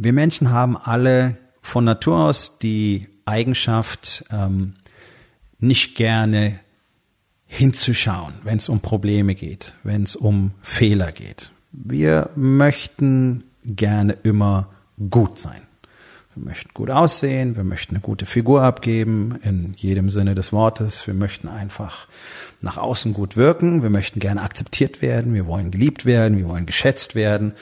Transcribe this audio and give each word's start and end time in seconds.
Wir 0.00 0.12
Menschen 0.12 0.50
haben 0.50 0.76
alle 0.76 1.36
von 1.60 1.84
Natur 1.84 2.18
aus 2.18 2.60
die 2.60 3.08
Eigenschaft, 3.24 4.24
ähm, 4.30 4.74
nicht 5.58 5.96
gerne 5.96 6.60
hinzuschauen, 7.46 8.34
wenn 8.44 8.58
es 8.58 8.68
um 8.68 8.78
Probleme 8.78 9.34
geht, 9.34 9.74
wenn 9.82 10.04
es 10.04 10.14
um 10.14 10.52
Fehler 10.62 11.10
geht. 11.10 11.50
Wir 11.72 12.30
möchten 12.36 13.42
gerne 13.64 14.12
immer 14.22 14.68
gut 15.10 15.36
sein. 15.36 15.62
Wir 16.36 16.44
möchten 16.44 16.70
gut 16.74 16.90
aussehen, 16.90 17.56
wir 17.56 17.64
möchten 17.64 17.96
eine 17.96 18.00
gute 18.00 18.24
Figur 18.24 18.62
abgeben, 18.62 19.40
in 19.42 19.72
jedem 19.76 20.10
Sinne 20.10 20.36
des 20.36 20.52
Wortes. 20.52 21.08
Wir 21.08 21.14
möchten 21.14 21.48
einfach 21.48 22.06
nach 22.60 22.76
außen 22.76 23.14
gut 23.14 23.36
wirken, 23.36 23.82
wir 23.82 23.90
möchten 23.90 24.20
gerne 24.20 24.42
akzeptiert 24.42 25.02
werden, 25.02 25.34
wir 25.34 25.48
wollen 25.48 25.72
geliebt 25.72 26.06
werden, 26.06 26.38
wir 26.38 26.48
wollen 26.48 26.66
geschätzt 26.66 27.16
werden. 27.16 27.54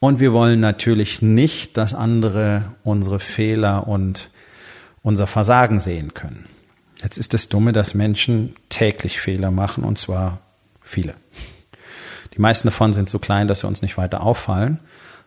Und 0.00 0.18
wir 0.18 0.32
wollen 0.32 0.60
natürlich 0.60 1.20
nicht, 1.20 1.76
dass 1.76 1.94
andere 1.94 2.72
unsere 2.84 3.20
Fehler 3.20 3.86
und 3.86 4.30
unser 5.02 5.26
Versagen 5.26 5.78
sehen 5.78 6.14
können. 6.14 6.46
Jetzt 7.02 7.18
ist 7.18 7.34
das 7.34 7.50
Dumme, 7.50 7.72
dass 7.72 7.94
Menschen 7.94 8.56
täglich 8.70 9.20
Fehler 9.20 9.50
machen 9.50 9.84
und 9.84 9.98
zwar 9.98 10.38
viele. 10.80 11.14
Die 12.34 12.40
meisten 12.40 12.68
davon 12.68 12.94
sind 12.94 13.10
so 13.10 13.18
klein, 13.18 13.46
dass 13.46 13.60
sie 13.60 13.66
uns 13.66 13.82
nicht 13.82 13.98
weiter 13.98 14.22
auffallen. 14.22 14.80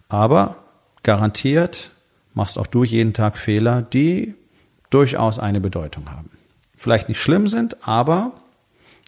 Aber 0.09 0.55
garantiert 1.03 1.91
machst 2.33 2.57
auch 2.57 2.67
du 2.67 2.83
jeden 2.83 3.13
Tag 3.13 3.37
Fehler, 3.37 3.83
die 3.83 4.33
durchaus 4.89 5.37
eine 5.37 5.61
Bedeutung 5.61 6.09
haben. 6.09 6.31
Vielleicht 6.75 7.09
nicht 7.09 7.21
schlimm 7.21 7.47
sind, 7.47 7.87
aber 7.87 8.31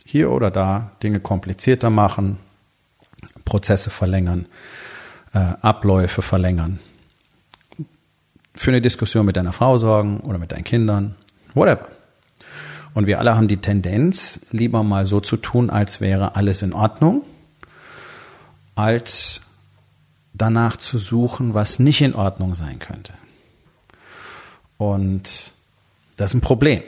hier 0.05 0.31
oder 0.31 0.51
da 0.51 0.91
Dinge 1.01 1.19
komplizierter 1.19 1.89
machen, 1.89 2.37
Prozesse 3.45 3.89
verlängern, 3.89 4.45
äh, 5.35 5.53
Abläufe 5.61 6.21
verlängern. 6.21 6.79
Für 8.55 8.71
eine 8.71 8.81
Diskussion 8.81 9.25
mit 9.25 9.35
deiner 9.35 9.53
Frau 9.53 9.77
sorgen 9.77 10.21
oder 10.21 10.37
mit 10.37 10.53
deinen 10.53 10.63
Kindern, 10.63 11.15
whatever. 11.53 11.89
Und 12.93 13.05
wir 13.05 13.19
alle 13.19 13.35
haben 13.35 13.49
die 13.49 13.57
Tendenz, 13.57 14.39
lieber 14.51 14.81
mal 14.81 15.05
so 15.05 15.19
zu 15.19 15.35
tun, 15.35 15.69
als 15.69 15.99
wäre 15.99 16.37
alles 16.37 16.61
in 16.61 16.71
Ordnung, 16.71 17.23
als 18.75 19.41
danach 20.33 20.77
zu 20.77 20.97
suchen, 20.97 21.53
was 21.53 21.79
nicht 21.79 22.01
in 22.01 22.15
Ordnung 22.15 22.55
sein 22.55 22.79
könnte. 22.79 23.13
Und 24.77 25.51
das 26.15 26.31
ist 26.31 26.35
ein 26.35 26.41
Problem. 26.41 26.81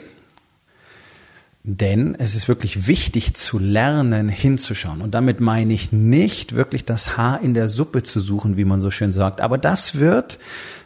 Denn 1.70 2.14
es 2.18 2.34
ist 2.34 2.48
wirklich 2.48 2.86
wichtig 2.86 3.34
zu 3.34 3.58
lernen, 3.58 4.30
hinzuschauen. 4.30 5.02
Und 5.02 5.14
damit 5.14 5.38
meine 5.40 5.74
ich 5.74 5.92
nicht 5.92 6.54
wirklich 6.54 6.86
das 6.86 7.18
Haar 7.18 7.42
in 7.42 7.52
der 7.52 7.68
Suppe 7.68 8.02
zu 8.02 8.20
suchen, 8.20 8.56
wie 8.56 8.64
man 8.64 8.80
so 8.80 8.90
schön 8.90 9.12
sagt. 9.12 9.42
Aber 9.42 9.58
das 9.58 9.96
wird 9.96 10.38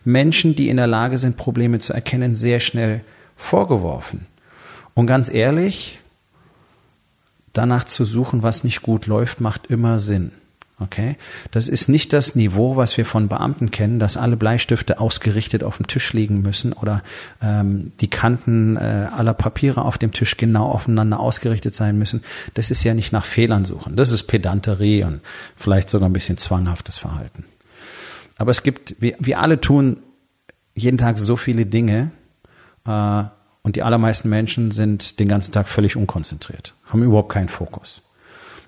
Menschen, 0.05 0.57
die 0.57 0.69
in 0.69 0.79
der 0.79 0.89
Lage 0.89 1.19
sind, 1.19 1.37
Probleme 1.37 1.79
zu 1.79 1.93
erkennen, 1.93 2.35
sehr 2.35 2.59
schnell 2.59 3.03
vorgeworfen. 3.37 4.27
Und 4.95 5.07
ganz 5.07 5.33
ehrlich, 5.33 6.01
danach 7.53 7.85
zu 7.85 8.05
suchen, 8.05 8.43
was 8.43 8.65
nicht 8.65 8.83
gut 8.83 9.07
läuft, 9.07 9.41
macht 9.41 9.69
immer 9.69 10.01
Sinn. 10.01 10.33
Okay? 10.83 11.17
Das 11.51 11.69
ist 11.69 11.89
nicht 11.89 12.13
das 12.13 12.35
Niveau, 12.35 12.77
was 12.77 12.97
wir 12.97 13.07
von 13.07 13.29
Beamten 13.29 13.71
kennen, 13.71 13.99
dass 13.99 14.17
alle 14.17 14.37
Bleistifte 14.37 15.01
ausgerichtet 15.01 15.63
auf 15.63 15.77
dem 15.77 15.87
Tisch 15.87 16.13
liegen 16.13 16.43
müssen 16.43 16.73
oder 16.73 17.03
ähm, 17.41 17.93
die 18.01 18.09
Kanten 18.09 18.77
äh, 18.77 18.81
aller 18.81 19.35
Papiere 19.35 19.85
auf 19.85 19.99
dem 19.99 20.13
Tisch 20.13 20.37
genau 20.37 20.67
aufeinander 20.69 21.21
ausgerichtet 21.21 21.75
sein 21.75 21.99
müssen. 21.99 22.23
Das 22.55 22.71
ist 22.71 22.83
ja 22.85 22.95
nicht 22.95 23.13
nach 23.13 23.25
Fehlern 23.25 23.65
suchen. 23.65 23.97
Das 23.97 24.11
ist 24.11 24.25
Pedanterie 24.25 25.05
und 25.05 25.21
vielleicht 25.57 25.89
sogar 25.89 26.09
ein 26.09 26.13
bisschen 26.13 26.37
zwanghaftes 26.37 26.99
Verhalten. 26.99 27.45
Aber 28.39 28.51
es 28.51 28.63
gibt, 28.63 28.97
wir, 29.01 29.15
wir 29.19 29.41
alle 29.41 29.61
tun 29.61 29.99
jeden 30.75 30.99
Tag 30.99 31.19
so 31.19 31.37
viele 31.37 31.67
Dinge 31.67 32.11
äh, 32.87 33.25
und 33.63 33.77
die 33.77 33.83
allermeisten 33.83 34.29
Menschen 34.29 34.71
sind 34.71 35.21
den 35.21 35.29
ganzen 35.29 35.53
Tag 35.53 35.69
völlig 35.69 35.97
unkonzentriert, 35.97 36.75
haben 36.87 37.03
überhaupt 37.03 37.31
keinen 37.31 37.49
Fokus. 37.49 38.03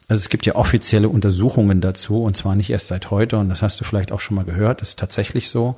Also 0.09 0.20
es 0.20 0.28
gibt 0.28 0.44
ja 0.44 0.54
offizielle 0.54 1.09
Untersuchungen 1.09 1.81
dazu 1.81 2.22
und 2.22 2.37
zwar 2.37 2.56
nicht 2.56 2.70
erst 2.70 2.88
seit 2.88 3.10
heute 3.10 3.38
und 3.38 3.48
das 3.48 3.62
hast 3.62 3.81
du 3.81 3.84
vielleicht 3.84 4.12
auch 4.12 4.20
schon 4.20 4.37
mal 4.37 4.44
gehört. 4.44 4.81
Das 4.81 4.91
ist 4.91 4.98
tatsächlich 4.98 5.48
so. 5.48 5.76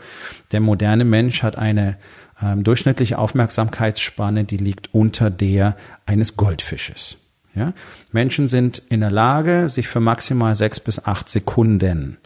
Der 0.50 0.60
moderne 0.60 1.04
Mensch 1.04 1.42
hat 1.44 1.56
eine 1.56 1.96
ähm, 2.42 2.64
durchschnittliche 2.64 3.18
Aufmerksamkeitsspanne, 3.18 4.44
die 4.44 4.56
liegt 4.56 4.92
unter 4.92 5.30
der 5.30 5.76
eines 6.06 6.36
Goldfisches. 6.36 7.18
Ja? 7.54 7.72
Menschen 8.10 8.48
sind 8.48 8.82
in 8.88 9.00
der 9.00 9.12
Lage, 9.12 9.68
sich 9.68 9.86
für 9.86 10.00
maximal 10.00 10.54
sechs 10.56 10.80
bis 10.80 11.04
acht 11.04 11.28
Sekunden 11.28 12.18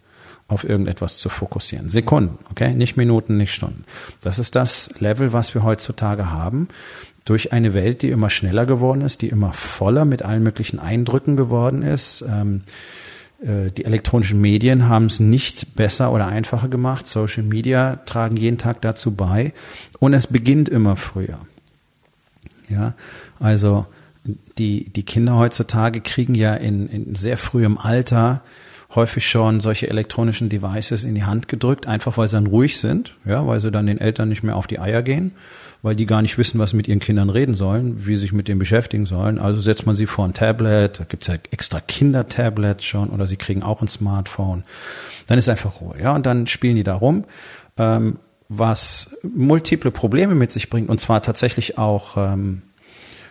auf 0.49 0.65
irgendetwas 0.65 1.19
zu 1.19 1.29
fokussieren. 1.29 1.89
Sekunden, 1.89 2.39
okay? 2.51 2.75
Nicht 2.75 2.97
Minuten, 2.97 3.37
nicht 3.37 3.55
Stunden. 3.55 3.85
Das 4.21 4.41
ist 4.41 4.57
das 4.57 4.91
Level, 4.99 5.33
was 5.33 5.55
wir 5.55 5.63
heutzutage 5.63 6.31
haben 6.31 6.67
durch 7.31 7.53
eine 7.53 7.75
Welt, 7.75 8.03
die 8.03 8.11
immer 8.11 8.29
schneller 8.29 8.67
geworden 8.67 9.03
ist, 9.03 9.23
die 9.23 9.29
immer 9.29 9.53
voller 9.53 10.05
mit 10.05 10.25
allen 10.25 10.43
möglichen 10.43 10.81
Eindrücken 10.81 11.37
geworden 11.37 11.83
ist. 11.83 12.25
Ähm, 12.29 12.63
äh, 13.41 13.71
die 13.71 13.85
elektronischen 13.85 14.41
Medien 14.41 14.89
haben 14.89 15.07
es 15.07 15.21
nicht 15.21 15.77
besser 15.77 16.13
oder 16.13 16.27
einfacher 16.27 16.67
gemacht. 16.67 17.07
Social 17.07 17.45
Media 17.45 18.01
tragen 18.05 18.37
jeden 18.37 18.59
Tag 18.59 18.81
dazu 18.81 19.15
bei. 19.15 19.53
Und 20.01 20.13
es 20.13 20.27
beginnt 20.27 20.69
immer 20.69 20.97
früher. 20.97 21.39
Ja, 22.69 22.95
also 23.39 23.87
die, 24.59 24.91
die 24.91 25.05
Kinder 25.05 25.37
heutzutage 25.37 26.01
kriegen 26.01 26.35
ja 26.35 26.55
in, 26.55 26.89
in 26.89 27.15
sehr 27.15 27.37
frühem 27.37 27.79
Alter 27.79 28.43
häufig 28.95 29.29
schon 29.29 29.61
solche 29.61 29.89
elektronischen 29.89 30.49
Devices 30.49 31.05
in 31.05 31.15
die 31.15 31.25
Hand 31.25 31.49
gedrückt, 31.49 31.87
einfach 31.87 32.19
weil 32.19 32.29
sie 32.29 32.37
dann 32.37 32.47
ruhig 32.47 32.79
sind, 32.79 33.15
ja, 33.25 33.47
weil 33.47 33.61
sie 33.61 33.71
dann 33.71 33.87
den 33.87 33.99
Eltern 33.99 34.29
nicht 34.29 34.43
mehr 34.43 34.57
auf 34.57 34.67
die 34.67 34.81
Eier 34.81 35.03
gehen 35.03 35.33
weil 35.83 35.95
die 35.95 36.07
gar 36.07 36.23
nicht 36.23 36.37
wissen, 36.37 36.59
was 36.59 36.73
mit 36.73 36.89
ihren 36.89 36.99
Kindern 36.99 37.31
reden 37.31 37.55
sollen, 37.55 38.07
wie 38.07 38.17
sie 38.17 38.23
sich 38.23 38.33
mit 38.33 38.49
dem 38.49 38.59
beschäftigen 38.59 39.07
sollen. 39.07 39.39
Also 39.39 39.61
setzt 39.61 39.87
man 39.87 39.97
sie 39.97 40.07
vor 40.07 40.27
ein 40.27 40.35
Tablet, 40.35 41.01
da 41.01 41.05
gibt's 41.05 41.27
ja 41.27 41.37
extra 41.51 41.81
Kindertablets 41.81 42.85
schon 42.85 43.09
oder 43.11 43.27
sie 43.27 43.37
kriegen 43.37 43.63
auch 43.63 43.81
ein 43.81 43.89
Smartphone. 43.89 44.65
Dann 45.27 45.39
ist 45.39 45.49
einfach 45.49 45.81
Ruhe, 45.81 45.97
ja, 46.01 46.15
und 46.15 46.27
dann 46.27 46.47
spielen 46.47 46.77
die 46.77 46.85
da 46.85 46.95
rum. 46.95 47.25
Ähm, 47.79 48.19
was 48.49 49.17
multiple 49.23 49.93
Probleme 49.93 50.35
mit 50.35 50.51
sich 50.53 50.71
bringt, 50.71 50.89
und 50.89 51.01
zwar 51.01 51.23
tatsächlich 51.23 51.79
auch 51.79 52.17
ähm, 52.17 52.63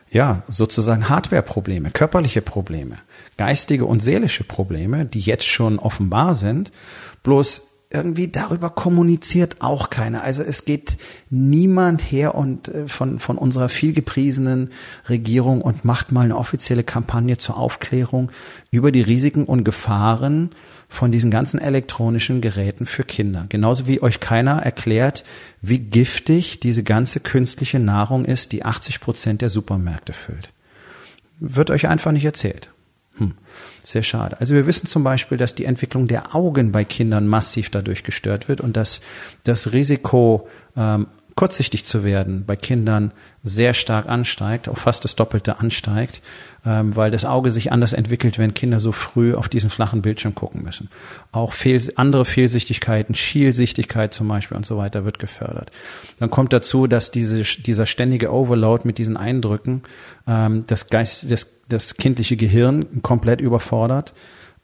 ja, 0.09 0.43
sozusagen 0.47 1.09
Hardware-Probleme, 1.09 1.91
körperliche 1.91 2.41
Probleme, 2.41 2.97
geistige 3.39 3.85
und 3.85 4.01
seelische 4.01 4.43
Probleme, 4.43 5.05
die 5.05 5.21
jetzt 5.21 5.47
schon 5.47 5.79
offenbar 5.79 6.35
sind. 6.35 6.73
Bloß 7.23 7.63
irgendwie 7.89 8.27
darüber 8.27 8.69
kommuniziert 8.69 9.61
auch 9.61 9.89
keiner. 9.89 10.23
Also 10.23 10.43
es 10.43 10.65
geht 10.65 10.97
niemand 11.29 12.01
her 12.01 12.35
und 12.35 12.67
äh, 12.67 12.87
von, 12.89 13.17
von 13.17 13.37
unserer 13.37 13.69
vielgepriesenen 13.69 14.71
Regierung 15.07 15.61
und 15.61 15.85
macht 15.85 16.11
mal 16.11 16.25
eine 16.25 16.35
offizielle 16.35 16.83
Kampagne 16.83 17.37
zur 17.37 17.55
Aufklärung 17.55 18.29
über 18.71 18.91
die 18.91 19.01
Risiken 19.01 19.45
und 19.45 19.63
Gefahren 19.63 20.49
von 20.89 21.09
diesen 21.13 21.31
ganzen 21.31 21.61
elektronischen 21.61 22.41
Geräten 22.41 22.85
für 22.85 23.05
Kinder. 23.05 23.45
Genauso 23.47 23.87
wie 23.87 24.01
euch 24.01 24.19
keiner 24.19 24.61
erklärt, 24.61 25.23
wie 25.61 25.79
giftig 25.79 26.59
diese 26.59 26.83
ganze 26.83 27.21
künstliche 27.21 27.79
Nahrung 27.79 28.25
ist, 28.25 28.51
die 28.51 28.65
80 28.65 28.99
Prozent 28.99 29.41
der 29.41 29.49
Supermärkte 29.49 30.11
füllt. 30.11 30.51
Wird 31.39 31.71
euch 31.71 31.87
einfach 31.87 32.11
nicht 32.11 32.25
erzählt. 32.25 32.69
Hm, 33.19 33.33
sehr 33.83 34.03
schade. 34.03 34.39
Also 34.39 34.55
wir 34.55 34.65
wissen 34.65 34.87
zum 34.87 35.03
Beispiel, 35.03 35.37
dass 35.37 35.53
die 35.53 35.65
Entwicklung 35.65 36.07
der 36.07 36.35
Augen 36.35 36.71
bei 36.71 36.85
Kindern 36.85 37.27
massiv 37.27 37.69
dadurch 37.69 38.03
gestört 38.03 38.47
wird 38.47 38.61
und 38.61 38.77
dass 38.77 39.01
das 39.43 39.73
Risiko 39.73 40.47
ähm, 40.75 41.07
kurzsichtig 41.39 41.85
zu 41.85 42.03
werden 42.03 42.43
bei 42.45 42.57
Kindern 42.57 43.13
sehr 43.43 43.73
stark 43.73 44.09
ansteigt, 44.09 44.67
auch 44.67 44.77
fast 44.77 45.05
das 45.05 45.15
Doppelte 45.15 45.61
ansteigt, 45.61 46.21
ähm, 46.65 46.97
weil 46.97 47.11
das 47.11 47.23
Auge 47.23 47.49
sich 47.49 47.71
anders 47.71 47.93
entwickelt, 47.93 48.37
wenn 48.37 48.53
Kinder 48.53 48.81
so 48.81 48.91
früh 48.91 49.33
auf 49.33 49.47
diesen 49.47 49.69
flachen 49.69 50.01
Bildschirm 50.01 50.35
gucken 50.35 50.63
müssen. 50.63 50.89
Auch 51.31 51.53
Fehl, 51.53 51.81
andere 51.95 52.25
Fehlsichtigkeiten, 52.25 53.15
Schielsichtigkeit 53.15 54.13
zum 54.13 54.27
Beispiel 54.27 54.57
und 54.57 54.65
so 54.65 54.75
weiter 54.75 55.05
wird 55.05 55.17
gefördert. 55.17 55.71
Dann 56.19 56.29
kommt 56.29 56.51
dazu, 56.51 56.87
dass 56.87 57.09
diese, 57.09 57.43
dieser 57.43 57.85
ständige 57.85 58.33
Overload 58.33 58.85
mit 58.85 58.97
diesen 58.97 59.15
Eindrücken 59.15 59.83
ähm, 60.27 60.65
das, 60.67 60.89
Geist, 60.89 61.31
das, 61.31 61.47
das 61.69 61.95
kindliche 61.95 62.35
Gehirn 62.35 63.01
komplett 63.01 63.39
überfordert 63.39 64.13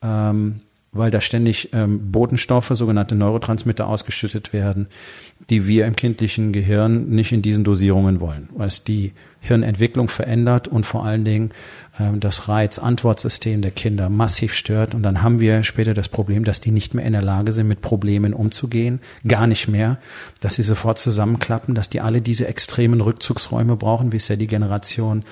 ähm, 0.02 0.60
weil 0.98 1.10
da 1.10 1.20
ständig 1.20 1.70
ähm, 1.72 2.10
Botenstoffe, 2.10 2.70
sogenannte 2.72 3.14
Neurotransmitter 3.14 3.86
ausgeschüttet 3.86 4.52
werden, 4.52 4.86
die 5.50 5.66
wir 5.66 5.86
im 5.86 5.96
kindlichen 5.96 6.52
Gehirn 6.52 7.08
nicht 7.08 7.32
in 7.32 7.42
diesen 7.42 7.64
Dosierungen 7.64 8.20
wollen, 8.20 8.48
weil 8.54 8.68
es 8.68 8.84
die 8.84 9.12
Hirnentwicklung 9.40 10.08
verändert 10.08 10.68
und 10.68 10.84
vor 10.84 11.04
allen 11.04 11.24
Dingen 11.24 11.50
ähm, 12.00 12.20
das 12.20 12.48
Reiz-Antwortsystem 12.48 13.62
der 13.62 13.70
Kinder 13.70 14.10
massiv 14.10 14.54
stört. 14.54 14.94
Und 14.94 15.02
dann 15.02 15.22
haben 15.22 15.40
wir 15.40 15.62
später 15.62 15.94
das 15.94 16.08
Problem, 16.08 16.44
dass 16.44 16.60
die 16.60 16.72
nicht 16.72 16.94
mehr 16.94 17.04
in 17.04 17.12
der 17.12 17.22
Lage 17.22 17.52
sind, 17.52 17.68
mit 17.68 17.80
Problemen 17.80 18.34
umzugehen. 18.34 19.00
Gar 19.26 19.46
nicht 19.46 19.68
mehr. 19.68 19.98
Dass 20.46 20.54
sie 20.54 20.62
sofort 20.62 21.00
zusammenklappen, 21.00 21.74
dass 21.74 21.88
die 21.88 22.00
alle 22.00 22.22
diese 22.22 22.46
extremen 22.46 23.00
Rückzugsräume 23.00 23.74
brauchen, 23.74 24.12
wie 24.12 24.16
es 24.18 24.28
ja 24.28 24.36
die 24.36 24.46
Generation 24.46 25.24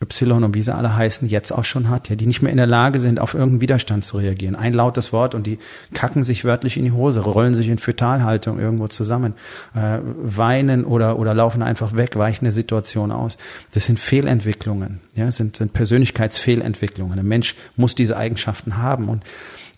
Y 0.00 0.44
und 0.44 0.54
wie 0.54 0.62
sie 0.62 0.74
alle 0.74 0.96
heißen, 0.96 1.28
jetzt 1.28 1.52
auch 1.52 1.66
schon 1.66 1.90
hat, 1.90 2.08
ja, 2.08 2.16
die 2.16 2.26
nicht 2.26 2.40
mehr 2.40 2.50
in 2.50 2.56
der 2.56 2.66
Lage 2.66 2.98
sind, 2.98 3.20
auf 3.20 3.34
irgendeinen 3.34 3.60
Widerstand 3.60 4.02
zu 4.02 4.16
reagieren. 4.16 4.56
Ein 4.56 4.72
lautes 4.72 5.12
Wort 5.12 5.34
und 5.34 5.46
die 5.46 5.58
kacken 5.92 6.24
sich 6.24 6.46
wörtlich 6.46 6.78
in 6.78 6.86
die 6.86 6.92
Hose, 6.92 7.20
rollen 7.20 7.52
sich 7.52 7.68
in 7.68 7.76
Fötalhaltung 7.76 8.58
irgendwo 8.58 8.88
zusammen, 8.88 9.34
äh, 9.74 9.98
weinen 10.22 10.86
oder, 10.86 11.18
oder 11.18 11.34
laufen 11.34 11.62
einfach 11.62 11.94
weg, 11.94 12.16
weichen 12.16 12.46
eine 12.46 12.52
Situation 12.52 13.12
aus. 13.12 13.36
Das 13.74 13.84
sind 13.84 13.98
Fehlentwicklungen, 13.98 15.02
ja, 15.14 15.30
sind, 15.30 15.54
sind 15.54 15.74
Persönlichkeitsfehlentwicklungen. 15.74 17.18
Ein 17.18 17.28
Mensch 17.28 17.56
muss 17.76 17.94
diese 17.94 18.16
Eigenschaften 18.16 18.78
haben 18.78 19.10
und 19.10 19.22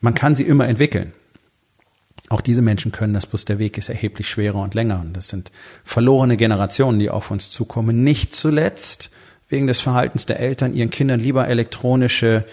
man 0.01 0.15
kann 0.15 0.37
sie 0.37 0.45
immer 0.45 0.69
entwickeln. 0.69 1.15
Auch 2.31 2.41
diese 2.41 2.63
Menschen 2.63 2.91
können 2.91 3.15
das, 3.15 3.27
bloß 3.27 3.45
der 3.45 3.59
Weg 3.59 3.77
ist 3.77 3.91
erheblich 3.91 4.29
schwerer 4.29 4.61
und 4.61 4.75
länger. 4.75 5.01
Und 5.01 5.15
das 5.15 5.29
sind 5.29 5.53
verlorene 5.85 6.37
Generationen, 6.37 6.99
die 6.99 7.11
auf 7.11 7.31
uns 7.31 7.51
zukommen. 7.51 8.03
Nicht 8.03 8.35
zuletzt, 8.35 9.11
wegen 9.49 9.67
des 9.67 9.81
Verhaltens 9.81 10.27
der 10.27 10.41
Eltern, 10.41 10.73
ihren 10.73 10.91
Kindern 10.91 11.21
lieber 11.21 11.47
elektronische 11.47 12.45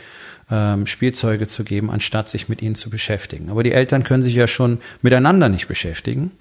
ähm, 0.49 0.85
Spielzeuge 0.85 1.47
zu 1.47 1.63
geben, 1.63 1.89
anstatt 1.89 2.29
sich 2.29 2.49
mit 2.49 2.61
ihnen 2.61 2.75
zu 2.75 2.89
beschäftigen. 2.89 3.49
Aber 3.49 3.63
die 3.63 3.71
Eltern 3.71 4.03
können 4.03 4.23
sich 4.23 4.35
ja 4.35 4.47
schon 4.47 4.79
miteinander 5.01 5.47
nicht 5.47 5.67
beschäftigen. 5.67 6.31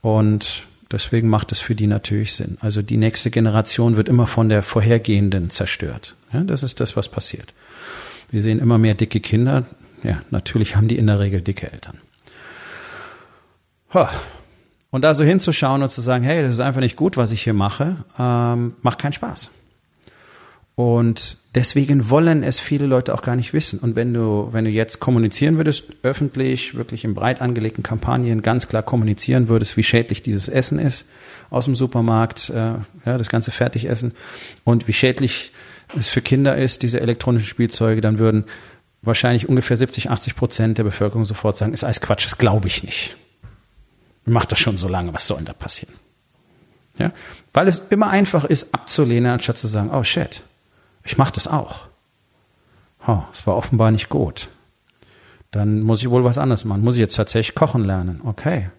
Und 0.00 0.62
deswegen 0.90 1.28
macht 1.28 1.52
es 1.52 1.60
für 1.60 1.74
die 1.74 1.86
natürlich 1.86 2.32
Sinn. 2.32 2.56
Also 2.60 2.80
die 2.80 2.96
nächste 2.96 3.30
Generation 3.30 3.96
wird 3.96 4.08
immer 4.08 4.26
von 4.26 4.48
der 4.48 4.62
vorhergehenden 4.62 5.50
zerstört. 5.50 6.14
Ja, 6.32 6.40
das 6.40 6.62
ist 6.62 6.80
das, 6.80 6.96
was 6.96 7.08
passiert. 7.08 7.52
Wir 8.30 8.40
sehen 8.40 8.60
immer 8.60 8.78
mehr 8.78 8.94
dicke 8.94 9.20
Kinder. 9.20 9.64
Ja, 10.02 10.22
natürlich 10.30 10.74
haben 10.74 10.88
die 10.88 10.96
in 10.96 11.06
der 11.06 11.20
Regel 11.20 11.42
dicke 11.42 11.70
Eltern. 11.70 11.98
Und 14.90 15.02
da 15.02 15.14
so 15.14 15.24
hinzuschauen 15.24 15.82
und 15.82 15.90
zu 15.90 16.02
sagen, 16.02 16.24
hey, 16.24 16.42
das 16.42 16.52
ist 16.54 16.60
einfach 16.60 16.80
nicht 16.80 16.96
gut, 16.96 17.16
was 17.16 17.30
ich 17.30 17.42
hier 17.42 17.54
mache, 17.54 18.04
ähm, 18.18 18.74
macht 18.82 18.98
keinen 18.98 19.14
Spaß. 19.14 19.50
Und 20.74 21.36
deswegen 21.54 22.08
wollen 22.08 22.42
es 22.42 22.58
viele 22.58 22.86
Leute 22.86 23.14
auch 23.14 23.22
gar 23.22 23.36
nicht 23.36 23.52
wissen. 23.52 23.78
Und 23.78 23.94
wenn 23.94 24.14
du, 24.14 24.48
wenn 24.52 24.64
du 24.64 24.70
jetzt 24.70 25.00
kommunizieren 25.00 25.56
würdest, 25.56 25.84
öffentlich, 26.02 26.74
wirklich 26.74 27.04
in 27.04 27.14
breit 27.14 27.40
angelegten 27.40 27.82
Kampagnen 27.82 28.42
ganz 28.42 28.68
klar 28.68 28.82
kommunizieren 28.82 29.48
würdest, 29.48 29.76
wie 29.76 29.82
schädlich 29.82 30.22
dieses 30.22 30.48
Essen 30.48 30.78
ist 30.78 31.06
aus 31.50 31.66
dem 31.66 31.76
Supermarkt, 31.76 32.50
äh, 32.50 32.74
ja, 33.04 33.18
das 33.18 33.28
ganze 33.28 33.50
Fertigessen 33.50 34.12
und 34.64 34.88
wie 34.88 34.94
schädlich 34.94 35.52
es 35.98 36.08
für 36.08 36.22
Kinder 36.22 36.56
ist, 36.56 36.82
diese 36.82 37.00
elektronischen 37.00 37.46
Spielzeuge, 37.46 38.00
dann 38.00 38.18
würden 38.18 38.44
wahrscheinlich 39.02 39.48
ungefähr 39.48 39.76
70, 39.76 40.10
80 40.10 40.36
Prozent 40.36 40.78
der 40.78 40.84
Bevölkerung 40.84 41.26
sofort 41.26 41.58
sagen, 41.58 41.74
ist 41.74 41.84
alles 41.84 42.00
Quatsch, 42.00 42.24
das 42.24 42.38
glaube 42.38 42.68
ich 42.68 42.82
nicht. 42.82 43.16
Macht 44.24 44.52
das 44.52 44.58
schon 44.58 44.76
so 44.76 44.88
lange, 44.88 45.12
was 45.12 45.26
soll 45.26 45.38
denn 45.38 45.46
da 45.46 45.52
passieren? 45.52 45.94
Ja? 46.98 47.12
Weil 47.52 47.68
es 47.68 47.82
immer 47.90 48.08
einfach 48.08 48.44
ist, 48.44 48.74
abzulehnen, 48.74 49.32
anstatt 49.32 49.58
zu 49.58 49.66
sagen, 49.66 49.90
oh 49.90 50.04
shit, 50.04 50.42
ich 51.04 51.18
mache 51.18 51.32
das 51.32 51.48
auch. 51.48 51.86
Oh, 53.06 53.22
es 53.32 53.46
war 53.46 53.56
offenbar 53.56 53.90
nicht 53.90 54.08
gut. 54.08 54.48
Dann 55.50 55.82
muss 55.82 56.00
ich 56.00 56.10
wohl 56.10 56.24
was 56.24 56.38
anderes 56.38 56.64
machen. 56.64 56.82
Muss 56.82 56.94
ich 56.94 57.00
jetzt 57.00 57.16
tatsächlich 57.16 57.54
kochen 57.54 57.84
lernen? 57.84 58.20
Okay. 58.24 58.70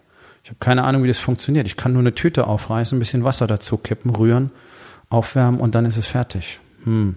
Ich 0.42 0.50
habe 0.50 0.58
keine 0.58 0.84
Ahnung, 0.84 1.02
wie 1.02 1.08
das 1.08 1.18
funktioniert. 1.18 1.66
Ich 1.66 1.76
kann 1.76 1.92
nur 1.92 2.00
eine 2.00 2.14
Tüte 2.14 2.46
aufreißen, 2.46 2.96
ein 2.96 2.98
bisschen 2.98 3.24
Wasser 3.24 3.46
dazu 3.46 3.76
kippen, 3.76 4.14
rühren, 4.14 4.50
aufwärmen 5.08 5.60
und 5.60 5.74
dann 5.74 5.86
ist 5.86 5.96
es 5.96 6.06
fertig. 6.06 6.60
Hm. 6.84 7.16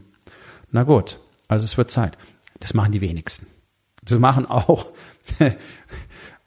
Na 0.71 0.83
gut, 0.83 1.19
also 1.47 1.65
es 1.65 1.77
wird 1.77 1.91
Zeit. 1.91 2.17
Das 2.59 2.73
machen 2.73 2.91
die 2.91 3.01
wenigsten. 3.01 3.47
Das 4.03 4.19
machen 4.19 4.45
auch 4.45 4.85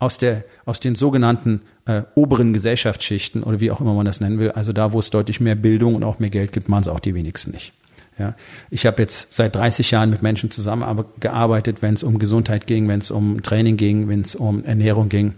aus, 0.00 0.18
der, 0.18 0.44
aus 0.64 0.80
den 0.80 0.96
sogenannten 0.96 1.60
äh, 1.84 2.02
oberen 2.16 2.52
Gesellschaftsschichten 2.52 3.44
oder 3.44 3.60
wie 3.60 3.70
auch 3.70 3.80
immer 3.80 3.94
man 3.94 4.06
das 4.06 4.20
nennen 4.20 4.40
will, 4.40 4.50
also 4.50 4.72
da, 4.72 4.92
wo 4.92 4.98
es 4.98 5.10
deutlich 5.10 5.40
mehr 5.40 5.54
Bildung 5.54 5.94
und 5.94 6.02
auch 6.02 6.18
mehr 6.18 6.30
Geld 6.30 6.52
gibt, 6.52 6.68
machen 6.68 6.82
es 6.82 6.88
auch 6.88 7.00
die 7.00 7.14
wenigsten 7.14 7.52
nicht. 7.52 7.72
Ja, 8.18 8.34
ich 8.70 8.86
habe 8.86 9.00
jetzt 9.00 9.32
seit 9.32 9.54
30 9.54 9.92
Jahren 9.92 10.10
mit 10.10 10.20
Menschen 10.20 10.50
zusammengearbeitet, 10.50 11.80
wenn 11.80 11.94
es 11.94 12.02
um 12.02 12.18
Gesundheit 12.18 12.66
ging, 12.66 12.88
wenn 12.88 13.00
es 13.00 13.10
um 13.10 13.42
Training 13.42 13.76
ging, 13.76 14.08
wenn 14.08 14.22
es 14.22 14.34
um 14.34 14.64
Ernährung 14.64 15.08
ging. 15.08 15.34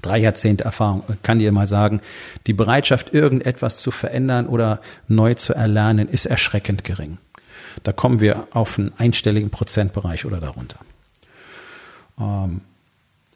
Drei 0.00 0.18
Jahrzehnte 0.18 0.64
Erfahrung, 0.64 1.04
kann 1.22 1.38
dir 1.38 1.52
mal 1.52 1.66
sagen, 1.66 2.00
die 2.46 2.54
Bereitschaft, 2.54 3.12
irgendetwas 3.12 3.76
zu 3.76 3.90
verändern 3.90 4.46
oder 4.46 4.80
neu 5.06 5.34
zu 5.34 5.54
erlernen, 5.54 6.08
ist 6.08 6.26
erschreckend 6.26 6.82
gering. 6.82 7.18
Da 7.82 7.92
kommen 7.92 8.20
wir 8.20 8.48
auf 8.52 8.78
einen 8.78 8.92
einstelligen 8.96 9.50
Prozentbereich 9.50 10.24
oder 10.24 10.40
darunter. 10.40 10.78
Ähm, 12.18 12.62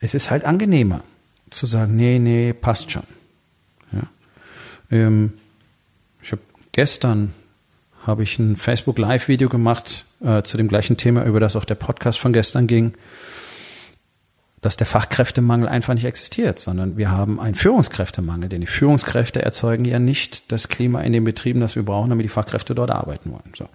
es 0.00 0.14
ist 0.14 0.30
halt 0.30 0.44
angenehmer 0.44 1.02
zu 1.50 1.66
sagen, 1.66 1.96
nee, 1.96 2.18
nee, 2.18 2.52
passt 2.52 2.90
schon. 2.90 3.04
Ja. 3.92 4.02
Ähm, 4.90 5.32
ich 6.22 6.32
habe 6.32 6.42
gestern 6.72 7.32
habe 8.02 8.22
ich 8.22 8.38
ein 8.38 8.56
Facebook 8.56 8.98
Live 8.98 9.28
Video 9.28 9.48
gemacht 9.48 10.04
äh, 10.22 10.42
zu 10.42 10.56
dem 10.56 10.68
gleichen 10.68 10.96
Thema, 10.96 11.24
über 11.24 11.40
das 11.40 11.56
auch 11.56 11.64
der 11.64 11.74
Podcast 11.74 12.20
von 12.20 12.32
gestern 12.32 12.66
ging, 12.66 12.92
dass 14.60 14.76
der 14.76 14.86
Fachkräftemangel 14.86 15.68
einfach 15.68 15.94
nicht 15.94 16.04
existiert, 16.04 16.58
sondern 16.58 16.96
wir 16.96 17.10
haben 17.10 17.40
einen 17.40 17.54
Führungskräftemangel, 17.54 18.48
denn 18.48 18.60
die 18.60 18.66
Führungskräfte 18.66 19.42
erzeugen 19.42 19.84
ja 19.84 19.98
nicht 19.98 20.50
das 20.52 20.68
Klima 20.68 21.00
in 21.02 21.12
den 21.12 21.24
Betrieben, 21.24 21.60
das 21.60 21.76
wir 21.76 21.84
brauchen, 21.84 22.10
damit 22.10 22.24
die 22.24 22.30
Fachkräfte 22.30 22.74
dort 22.74 22.90
arbeiten 22.90 23.30
wollen. 23.32 23.52
So. 23.56 23.68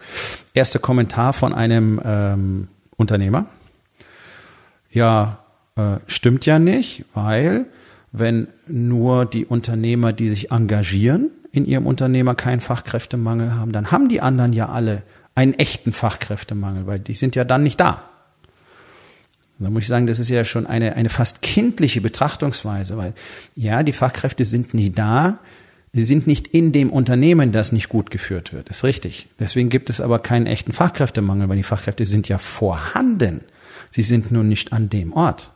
Erster 0.53 0.79
Kommentar 0.79 1.33
von 1.33 1.53
einem 1.53 2.01
ähm, 2.03 2.67
Unternehmer. 2.97 3.45
Ja, 4.89 5.40
äh, 5.81 5.99
stimmt 6.07 6.45
ja 6.45 6.59
nicht, 6.59 7.05
weil 7.13 7.65
wenn 8.11 8.47
nur 8.67 9.25
die 9.25 9.45
Unternehmer, 9.45 10.13
die 10.13 10.29
sich 10.29 10.51
engagieren, 10.51 11.29
in 11.51 11.65
ihrem 11.65 11.85
Unternehmer 11.85 12.35
keinen 12.35 12.61
Fachkräftemangel 12.61 13.53
haben, 13.53 13.71
dann 13.71 13.91
haben 13.91 14.09
die 14.09 14.21
anderen 14.21 14.53
ja 14.53 14.69
alle 14.69 15.03
einen 15.35 15.53
echten 15.53 15.93
Fachkräftemangel, 15.93 16.87
weil 16.87 16.99
die 16.99 17.15
sind 17.15 17.35
ja 17.35 17.43
dann 17.43 17.63
nicht 17.63 17.79
da. 17.79 18.03
Da 19.59 19.69
muss 19.69 19.83
ich 19.83 19.89
sagen, 19.89 20.07
das 20.07 20.19
ist 20.19 20.29
ja 20.29 20.43
schon 20.43 20.65
eine, 20.65 20.95
eine 20.95 21.09
fast 21.09 21.41
kindliche 21.41 22.01
Betrachtungsweise, 22.01 22.97
weil 22.97 23.13
ja, 23.55 23.83
die 23.83 23.93
Fachkräfte 23.93 24.43
sind 24.43 24.73
nie 24.73 24.89
da, 24.89 25.37
sie 25.93 26.03
sind 26.03 26.25
nicht 26.25 26.47
in 26.47 26.71
dem 26.71 26.89
Unternehmen, 26.89 27.51
das 27.51 27.71
nicht 27.71 27.87
gut 27.87 28.09
geführt 28.09 28.53
wird. 28.53 28.69
ist 28.69 28.83
richtig. 28.83 29.27
Deswegen 29.39 29.69
gibt 29.69 29.89
es 29.91 30.01
aber 30.01 30.19
keinen 30.19 30.47
echten 30.47 30.71
Fachkräftemangel, 30.71 31.47
weil 31.47 31.57
die 31.57 31.63
Fachkräfte 31.63 32.05
sind 32.05 32.27
ja 32.27 32.39
vorhanden. 32.39 33.41
Sie 33.91 34.03
sind 34.03 34.31
nur 34.31 34.43
nicht 34.43 34.73
an 34.73 34.89
dem 34.89 35.13
Ort. 35.13 35.51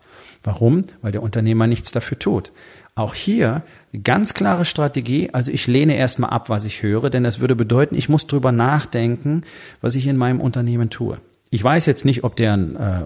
Warum? 0.45 0.85
Weil 1.01 1.11
der 1.11 1.23
Unternehmer 1.23 1.65
nichts 1.65 1.91
dafür 1.91 2.19
tut. 2.19 2.51
Auch 2.93 3.15
hier 3.15 3.63
ganz 4.03 4.35
klare 4.35 4.63
Strategie. 4.63 5.31
Also 5.33 5.51
ich 5.51 5.65
lehne 5.65 5.95
erstmal 5.95 6.29
ab, 6.29 6.49
was 6.49 6.65
ich 6.65 6.83
höre, 6.83 7.09
denn 7.09 7.23
das 7.23 7.39
würde 7.39 7.55
bedeuten, 7.55 7.95
ich 7.95 8.09
muss 8.09 8.27
drüber 8.27 8.51
nachdenken, 8.51 9.43
was 9.81 9.95
ich 9.95 10.05
in 10.05 10.17
meinem 10.17 10.39
Unternehmen 10.39 10.91
tue. 10.91 11.17
Ich 11.49 11.63
weiß 11.63 11.87
jetzt 11.87 12.05
nicht, 12.05 12.23
ob 12.23 12.35
der 12.35 12.53
einen 12.53 12.75
äh, 12.75 13.03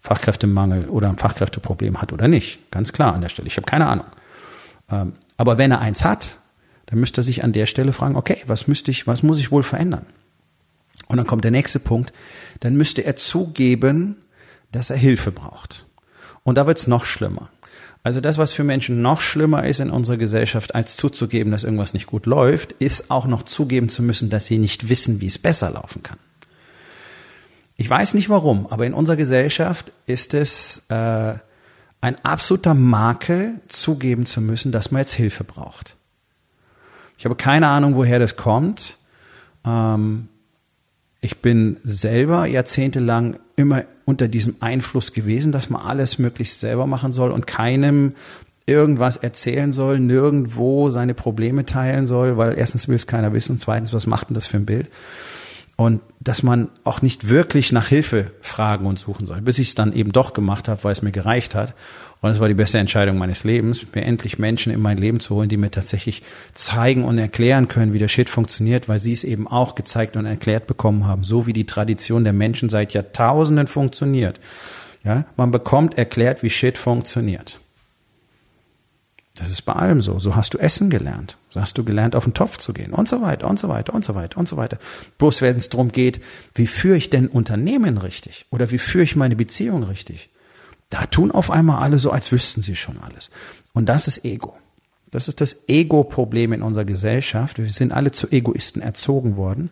Fachkräftemangel 0.00 0.88
oder 0.88 1.10
ein 1.10 1.18
Fachkräfteproblem 1.18 2.00
hat 2.00 2.12
oder 2.14 2.26
nicht. 2.26 2.70
Ganz 2.70 2.92
klar 2.92 3.12
an 3.12 3.20
der 3.20 3.28
Stelle. 3.28 3.48
Ich 3.48 3.56
habe 3.58 3.66
keine 3.66 3.86
Ahnung. 3.86 4.06
Ähm, 4.90 5.12
aber 5.36 5.58
wenn 5.58 5.70
er 5.70 5.80
eins 5.80 6.04
hat, 6.04 6.38
dann 6.86 6.98
müsste 6.98 7.20
er 7.20 7.24
sich 7.24 7.44
an 7.44 7.52
der 7.52 7.66
Stelle 7.66 7.92
fragen, 7.92 8.16
okay, 8.16 8.38
was 8.46 8.66
müsste 8.66 8.90
ich, 8.90 9.06
was 9.06 9.22
muss 9.22 9.38
ich 9.38 9.52
wohl 9.52 9.62
verändern? 9.62 10.06
Und 11.06 11.18
dann 11.18 11.26
kommt 11.26 11.44
der 11.44 11.50
nächste 11.50 11.80
Punkt. 11.80 12.14
Dann 12.60 12.76
müsste 12.76 13.04
er 13.04 13.16
zugeben, 13.16 14.16
dass 14.72 14.90
er 14.90 14.96
Hilfe 14.96 15.32
braucht. 15.32 15.84
Und 16.48 16.54
da 16.54 16.66
wird's 16.66 16.86
noch 16.86 17.04
schlimmer. 17.04 17.50
Also 18.02 18.22
das, 18.22 18.38
was 18.38 18.54
für 18.54 18.64
Menschen 18.64 19.02
noch 19.02 19.20
schlimmer 19.20 19.66
ist 19.66 19.80
in 19.80 19.90
unserer 19.90 20.16
Gesellschaft, 20.16 20.74
als 20.74 20.96
zuzugeben, 20.96 21.52
dass 21.52 21.62
irgendwas 21.62 21.92
nicht 21.92 22.06
gut 22.06 22.24
läuft, 22.24 22.72
ist 22.72 23.10
auch 23.10 23.26
noch 23.26 23.42
zugeben 23.42 23.90
zu 23.90 24.02
müssen, 24.02 24.30
dass 24.30 24.46
sie 24.46 24.56
nicht 24.56 24.88
wissen, 24.88 25.20
wie 25.20 25.26
es 25.26 25.36
besser 25.36 25.70
laufen 25.70 26.02
kann. 26.02 26.16
Ich 27.76 27.90
weiß 27.90 28.14
nicht 28.14 28.30
warum, 28.30 28.66
aber 28.68 28.86
in 28.86 28.94
unserer 28.94 29.16
Gesellschaft 29.16 29.92
ist 30.06 30.32
es 30.32 30.84
äh, 30.88 31.34
ein 32.00 32.24
absoluter 32.24 32.72
Makel, 32.72 33.60
zugeben 33.68 34.24
zu 34.24 34.40
müssen, 34.40 34.72
dass 34.72 34.90
man 34.90 35.00
jetzt 35.00 35.12
Hilfe 35.12 35.44
braucht. 35.44 35.96
Ich 37.18 37.26
habe 37.26 37.36
keine 37.36 37.66
Ahnung, 37.66 37.94
woher 37.94 38.20
das 38.20 38.36
kommt. 38.36 38.96
Ähm, 39.66 40.28
ich 41.20 41.42
bin 41.42 41.76
selber 41.82 42.46
jahrzehntelang 42.46 43.38
immer 43.58 43.84
unter 44.04 44.28
diesem 44.28 44.56
Einfluss 44.60 45.12
gewesen, 45.12 45.50
dass 45.52 45.68
man 45.68 45.82
alles 45.82 46.18
möglichst 46.18 46.60
selber 46.60 46.86
machen 46.86 47.12
soll 47.12 47.32
und 47.32 47.46
keinem 47.46 48.12
irgendwas 48.66 49.16
erzählen 49.16 49.72
soll, 49.72 49.98
nirgendwo 49.98 50.90
seine 50.90 51.14
Probleme 51.14 51.64
teilen 51.64 52.06
soll, 52.06 52.36
weil 52.36 52.56
erstens 52.56 52.86
will 52.86 52.96
es 52.96 53.06
keiner 53.06 53.32
wissen, 53.32 53.58
zweitens, 53.58 53.92
was 53.92 54.06
macht 54.06 54.28
denn 54.28 54.34
das 54.34 54.46
für 54.46 54.58
ein 54.58 54.66
Bild? 54.66 54.88
Und 55.80 56.00
dass 56.18 56.42
man 56.42 56.70
auch 56.82 57.02
nicht 57.02 57.28
wirklich 57.28 57.70
nach 57.70 57.86
Hilfe 57.86 58.32
fragen 58.40 58.84
und 58.84 58.98
suchen 58.98 59.28
soll, 59.28 59.40
bis 59.40 59.60
ich 59.60 59.68
es 59.68 59.74
dann 59.76 59.92
eben 59.92 60.10
doch 60.10 60.32
gemacht 60.32 60.66
habe, 60.66 60.82
weil 60.82 60.90
es 60.90 61.02
mir 61.02 61.12
gereicht 61.12 61.54
hat. 61.54 61.72
Und 62.20 62.32
es 62.32 62.40
war 62.40 62.48
die 62.48 62.54
beste 62.54 62.78
Entscheidung 62.78 63.16
meines 63.16 63.44
Lebens, 63.44 63.86
mir 63.94 64.02
endlich 64.02 64.40
Menschen 64.40 64.72
in 64.72 64.82
mein 64.82 64.98
Leben 64.98 65.20
zu 65.20 65.36
holen, 65.36 65.48
die 65.48 65.56
mir 65.56 65.70
tatsächlich 65.70 66.24
zeigen 66.52 67.04
und 67.04 67.16
erklären 67.16 67.68
können, 67.68 67.92
wie 67.92 68.00
der 68.00 68.08
Shit 68.08 68.28
funktioniert, 68.28 68.88
weil 68.88 68.98
sie 68.98 69.12
es 69.12 69.22
eben 69.22 69.46
auch 69.46 69.76
gezeigt 69.76 70.16
und 70.16 70.26
erklärt 70.26 70.66
bekommen 70.66 71.06
haben, 71.06 71.22
so 71.22 71.46
wie 71.46 71.52
die 71.52 71.66
Tradition 71.66 72.24
der 72.24 72.32
Menschen 72.32 72.68
seit 72.68 72.92
Jahrtausenden 72.92 73.68
funktioniert. 73.68 74.40
Ja, 75.04 75.26
man 75.36 75.52
bekommt 75.52 75.96
erklärt, 75.96 76.42
wie 76.42 76.50
Shit 76.50 76.76
funktioniert. 76.76 77.60
Das 79.36 79.48
ist 79.48 79.62
bei 79.62 79.74
allem 79.74 80.02
so. 80.02 80.18
So 80.18 80.34
hast 80.34 80.54
du 80.54 80.58
Essen 80.58 80.90
gelernt. 80.90 81.36
So 81.50 81.60
hast 81.60 81.78
du 81.78 81.84
gelernt, 81.84 82.14
auf 82.14 82.24
den 82.24 82.34
Topf 82.34 82.58
zu 82.58 82.72
gehen 82.72 82.92
und 82.92 83.08
so 83.08 83.22
weiter 83.22 83.48
und 83.48 83.58
so 83.58 83.68
weiter 83.68 83.94
und 83.94 84.04
so 84.04 84.14
weiter 84.14 84.38
und 84.38 84.48
so 84.48 84.56
weiter. 84.56 84.78
Bloß 85.16 85.40
wenn 85.40 85.56
es 85.56 85.70
darum 85.70 85.92
geht, 85.92 86.20
wie 86.54 86.66
führe 86.66 86.96
ich 86.96 87.10
denn 87.10 87.28
Unternehmen 87.28 87.98
richtig 87.98 88.46
oder 88.50 88.70
wie 88.70 88.78
führe 88.78 89.04
ich 89.04 89.16
meine 89.16 89.36
Beziehung 89.36 89.82
richtig, 89.84 90.30
da 90.90 91.06
tun 91.06 91.30
auf 91.30 91.50
einmal 91.50 91.82
alle 91.82 91.98
so, 91.98 92.10
als 92.10 92.32
wüssten 92.32 92.62
sie 92.62 92.76
schon 92.76 92.98
alles. 92.98 93.30
Und 93.72 93.88
das 93.88 94.08
ist 94.08 94.24
Ego. 94.24 94.56
Das 95.10 95.28
ist 95.28 95.40
das 95.40 95.68
Ego-Problem 95.68 96.52
in 96.52 96.62
unserer 96.62 96.84
Gesellschaft. 96.84 97.58
Wir 97.58 97.70
sind 97.70 97.92
alle 97.92 98.10
zu 98.10 98.28
Egoisten 98.30 98.82
erzogen 98.82 99.36
worden. 99.36 99.70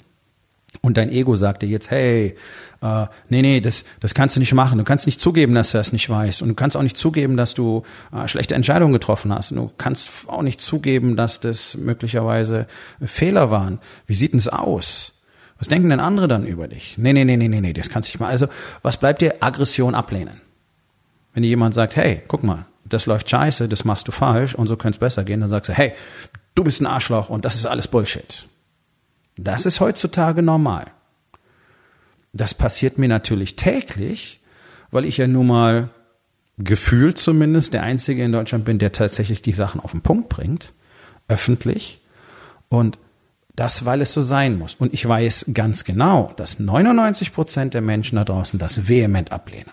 Und 0.82 0.96
dein 0.96 1.10
Ego 1.10 1.36
sagt 1.36 1.62
dir 1.62 1.68
jetzt, 1.68 1.90
hey, 1.90 2.36
äh, 2.82 3.06
nee, 3.28 3.42
nee, 3.42 3.60
das, 3.60 3.84
das 4.00 4.14
kannst 4.14 4.36
du 4.36 4.40
nicht 4.40 4.52
machen. 4.54 4.78
Du 4.78 4.84
kannst 4.84 5.06
nicht 5.06 5.20
zugeben, 5.20 5.54
dass 5.54 5.72
du 5.72 5.78
das 5.78 5.92
nicht 5.92 6.08
weißt. 6.08 6.42
Und 6.42 6.48
du 6.48 6.54
kannst 6.54 6.76
auch 6.76 6.82
nicht 6.82 6.96
zugeben, 6.96 7.36
dass 7.36 7.54
du 7.54 7.82
äh, 8.12 8.28
schlechte 8.28 8.54
Entscheidungen 8.54 8.92
getroffen 8.92 9.32
hast. 9.32 9.52
Und 9.52 9.56
du 9.56 9.70
kannst 9.78 10.10
auch 10.28 10.42
nicht 10.42 10.60
zugeben, 10.60 11.16
dass 11.16 11.40
das 11.40 11.76
möglicherweise 11.76 12.66
Fehler 13.00 13.50
waren. 13.50 13.78
Wie 14.06 14.14
sieht 14.14 14.32
denn 14.32 14.38
es 14.38 14.48
aus? 14.48 15.12
Was 15.58 15.68
denken 15.68 15.88
denn 15.88 16.00
andere 16.00 16.28
dann 16.28 16.46
über 16.46 16.68
dich? 16.68 16.98
Nee, 16.98 17.12
nee, 17.12 17.24
nee, 17.24 17.36
nee, 17.36 17.48
nee, 17.48 17.60
nee, 17.60 17.72
das 17.72 17.88
kannst 17.88 18.08
du 18.08 18.12
nicht 18.12 18.20
mal. 18.20 18.28
Also, 18.28 18.46
was 18.82 18.98
bleibt 18.98 19.22
dir? 19.22 19.36
Aggression 19.40 19.94
ablehnen. 19.94 20.40
Wenn 21.32 21.42
dir 21.42 21.48
jemand 21.48 21.74
sagt, 21.74 21.96
hey, 21.96 22.22
guck 22.28 22.44
mal, 22.44 22.66
das 22.84 23.06
läuft 23.06 23.28
scheiße, 23.30 23.68
das 23.68 23.84
machst 23.84 24.06
du 24.08 24.12
falsch 24.12 24.54
und 24.54 24.66
so 24.66 24.76
könnte 24.76 24.96
es 24.96 25.00
besser 25.00 25.24
gehen, 25.24 25.40
dann 25.40 25.48
sagst 25.48 25.68
du, 25.68 25.72
hey, 25.72 25.92
du 26.54 26.64
bist 26.64 26.80
ein 26.80 26.86
Arschloch 26.86 27.30
und 27.30 27.44
das 27.44 27.54
ist 27.54 27.66
alles 27.66 27.88
Bullshit. 27.88 28.46
Das 29.36 29.66
ist 29.66 29.80
heutzutage 29.80 30.42
normal. 30.42 30.86
Das 32.32 32.54
passiert 32.54 32.98
mir 32.98 33.08
natürlich 33.08 33.56
täglich, 33.56 34.40
weil 34.90 35.04
ich 35.04 35.18
ja 35.18 35.26
nun 35.26 35.46
mal 35.46 35.90
gefühlt 36.58 37.18
zumindest 37.18 37.74
der 37.74 37.82
Einzige 37.82 38.24
in 38.24 38.32
Deutschland 38.32 38.64
bin, 38.64 38.78
der 38.78 38.92
tatsächlich 38.92 39.42
die 39.42 39.52
Sachen 39.52 39.80
auf 39.80 39.92
den 39.92 40.00
Punkt 40.00 40.28
bringt, 40.28 40.72
öffentlich. 41.28 42.00
Und 42.68 42.98
das, 43.54 43.84
weil 43.84 44.02
es 44.02 44.12
so 44.12 44.22
sein 44.22 44.58
muss. 44.58 44.74
Und 44.74 44.92
ich 44.92 45.06
weiß 45.06 45.46
ganz 45.54 45.84
genau, 45.84 46.32
dass 46.36 46.58
99 46.58 47.32
Prozent 47.32 47.74
der 47.74 47.80
Menschen 47.80 48.16
da 48.16 48.24
draußen 48.24 48.58
das 48.58 48.88
vehement 48.88 49.32
ablehnen. 49.32 49.70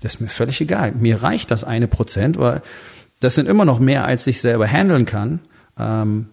Das 0.00 0.14
ist 0.14 0.20
mir 0.20 0.28
völlig 0.28 0.60
egal. 0.60 0.92
Mir 0.92 1.22
reicht 1.22 1.50
das 1.50 1.64
eine 1.64 1.88
Prozent, 1.88 2.38
weil 2.38 2.62
das 3.20 3.34
sind 3.34 3.48
immer 3.48 3.64
noch 3.64 3.78
mehr, 3.78 4.04
als 4.04 4.26
ich 4.26 4.42
selber 4.42 4.66
handeln 4.66 5.06
kann. 5.06 5.40
Ähm, 5.78 6.28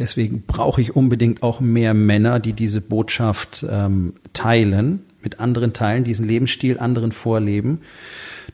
deswegen 0.00 0.42
brauche 0.42 0.80
ich 0.80 0.96
unbedingt 0.96 1.42
auch 1.42 1.60
mehr 1.60 1.94
Männer, 1.94 2.40
die 2.40 2.52
diese 2.52 2.80
Botschaft 2.80 3.64
ähm, 3.70 4.14
teilen, 4.32 5.04
mit 5.22 5.38
anderen 5.38 5.72
teilen, 5.72 6.02
diesen 6.02 6.26
Lebensstil 6.26 6.78
anderen 6.78 7.12
vorleben, 7.12 7.82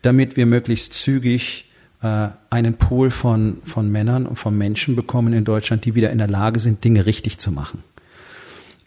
damit 0.03 0.37
wir 0.37 0.47
möglichst 0.47 0.93
zügig 0.95 1.67
äh, 2.03 2.29
einen 2.50 2.75
Pool 2.75 3.11
von, 3.11 3.59
von 3.65 3.91
Männern 3.91 4.26
und 4.26 4.37
von 4.37 4.59
Menschen 4.59 4.97
bekommen 4.97 5.33
in 5.33 5.45
Deutschland, 5.45 5.85
die 5.85 5.95
wieder 5.95 6.11
in 6.11 6.19
der 6.19 6.29
Lage 6.29 6.59
sind, 6.59 6.85
Dinge 6.85 7.07
richtig 7.07 7.38
zu 7.38 7.53
machen. 7.53 7.83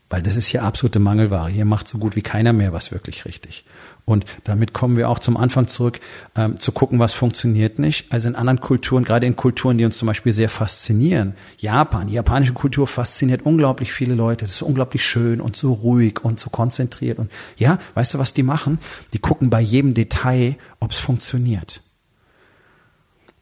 Weil 0.09 0.21
das 0.21 0.35
ist 0.35 0.47
hier 0.47 0.63
absolute 0.63 0.99
Mangelware. 0.99 1.49
Hier 1.49 1.65
macht 1.65 1.87
so 1.87 1.97
gut 1.99 2.15
wie 2.15 2.21
keiner 2.21 2.51
mehr 2.51 2.73
was 2.73 2.91
wirklich 2.91 3.25
richtig. 3.25 3.63
Und 4.09 4.25
damit 4.43 4.73
kommen 4.73 4.97
wir 4.97 5.07
auch 5.07 5.19
zum 5.19 5.37
Anfang 5.37 5.67
zurück, 5.67 5.99
ähm, 6.35 6.59
zu 6.59 6.71
gucken, 6.71 6.97
was 6.97 7.13
funktioniert 7.13 7.77
nicht. 7.77 8.11
Also 8.11 8.27
in 8.27 8.35
anderen 8.35 8.59
Kulturen, 8.59 9.03
gerade 9.03 9.27
in 9.27 9.35
Kulturen, 9.35 9.77
die 9.77 9.85
uns 9.85 9.99
zum 9.99 10.07
Beispiel 10.07 10.33
sehr 10.33 10.49
faszinieren. 10.49 11.35
Japan, 11.59 12.07
die 12.07 12.15
japanische 12.15 12.53
Kultur 12.53 12.87
fasziniert 12.87 13.43
unglaublich 13.43 13.91
viele 13.91 14.15
Leute. 14.15 14.45
Das 14.45 14.55
ist 14.55 14.61
unglaublich 14.63 15.03
schön 15.03 15.39
und 15.39 15.55
so 15.55 15.73
ruhig 15.73 16.23
und 16.23 16.39
so 16.39 16.49
konzentriert. 16.49 17.19
Und 17.19 17.31
ja, 17.55 17.77
weißt 17.93 18.15
du, 18.15 18.17
was 18.17 18.33
die 18.33 18.41
machen? 18.41 18.79
Die 19.13 19.19
gucken 19.19 19.51
bei 19.51 19.61
jedem 19.61 19.93
Detail, 19.93 20.55
ob 20.79 20.89
es 20.89 20.97
funktioniert. 20.97 21.83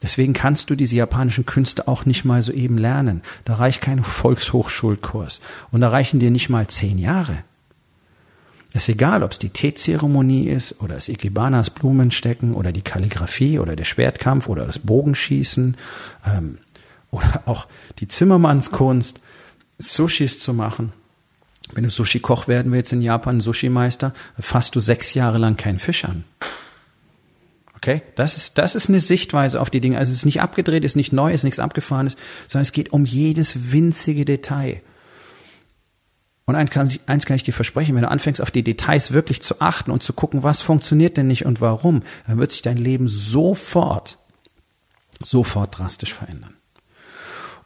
Deswegen 0.01 0.33
kannst 0.33 0.69
du 0.69 0.75
diese 0.75 0.97
japanischen 0.97 1.45
Künste 1.45 1.87
auch 1.87 2.05
nicht 2.05 2.25
mal 2.25 2.43
so 2.43 2.51
eben 2.51 2.77
lernen. 2.77 3.21
Da 3.45 3.53
reicht 3.53 3.81
kein 3.81 4.03
Volkshochschulkurs. 4.03 5.39
Und 5.71 5.79
da 5.79 5.87
reichen 5.87 6.19
dir 6.19 6.29
nicht 6.29 6.49
mal 6.49 6.67
zehn 6.67 6.97
Jahre. 6.97 7.37
Es 8.73 8.83
ist 8.83 8.89
egal, 8.89 9.23
ob 9.23 9.31
es 9.31 9.39
die 9.39 9.49
Teezeremonie 9.49 10.49
ist 10.49 10.81
oder 10.81 10.95
das 10.95 11.09
Ikebanas 11.09 11.69
Blumenstecken 11.69 12.53
oder 12.53 12.71
die 12.71 12.81
Kalligrafie 12.81 13.59
oder 13.59 13.75
der 13.75 13.85
Schwertkampf 13.85 14.49
oder 14.49 14.65
das 14.65 14.79
Bogenschießen 14.79 15.77
ähm, 16.25 16.57
oder 17.11 17.43
auch 17.45 17.67
die 17.99 18.07
Zimmermannskunst, 18.07 19.21
Sushis 19.79 20.39
zu 20.39 20.53
machen. 20.53 20.93
Wenn 21.73 21.83
du 21.83 21.89
Sushi-Koch 21.89 22.47
werden 22.47 22.71
willst 22.71 22.93
in 22.93 23.01
Japan, 23.01 23.41
Sushi-Meister, 23.41 24.13
fasst 24.39 24.75
du 24.75 24.79
sechs 24.79 25.13
Jahre 25.13 25.37
lang 25.37 25.57
keinen 25.57 25.79
Fisch 25.79 26.05
an. 26.05 26.23
Okay, 27.75 28.01
das 28.15 28.37
ist, 28.37 28.57
das 28.57 28.75
ist 28.75 28.89
eine 28.89 28.99
Sichtweise 28.99 29.61
auf 29.61 29.69
die 29.69 29.81
Dinge. 29.81 29.97
Also 29.97 30.11
es 30.11 30.19
ist 30.19 30.25
nicht 30.25 30.41
abgedreht, 30.41 30.83
ist 30.83 30.95
nicht 30.95 31.13
neu, 31.13 31.31
ist 31.31 31.43
nichts 31.43 31.59
abgefahrenes, 31.59 32.17
sondern 32.47 32.63
es 32.63 32.71
geht 32.71 32.91
um 32.91 33.05
jedes 33.05 33.71
winzige 33.71 34.25
Detail. 34.25 34.81
Und 36.47 36.55
eins 36.55 36.71
kann, 36.71 36.87
ich, 36.87 37.01
eins 37.07 37.25
kann 37.25 37.35
ich 37.35 37.43
dir 37.43 37.53
versprechen, 37.53 37.93
wenn 37.95 38.03
du 38.03 38.09
anfängst, 38.09 38.41
auf 38.41 38.51
die 38.51 38.63
Details 38.63 39.11
wirklich 39.11 39.41
zu 39.41 39.59
achten 39.59 39.91
und 39.91 40.01
zu 40.01 40.13
gucken, 40.13 40.43
was 40.43 40.61
funktioniert 40.61 41.17
denn 41.17 41.27
nicht 41.27 41.45
und 41.45 41.59
warum, 41.59 42.03
dann 42.25 42.37
wird 42.39 42.51
sich 42.51 42.61
dein 42.61 42.77
Leben 42.77 43.09
sofort, 43.09 44.17
sofort 45.21 45.77
drastisch 45.77 46.13
verändern. 46.13 46.53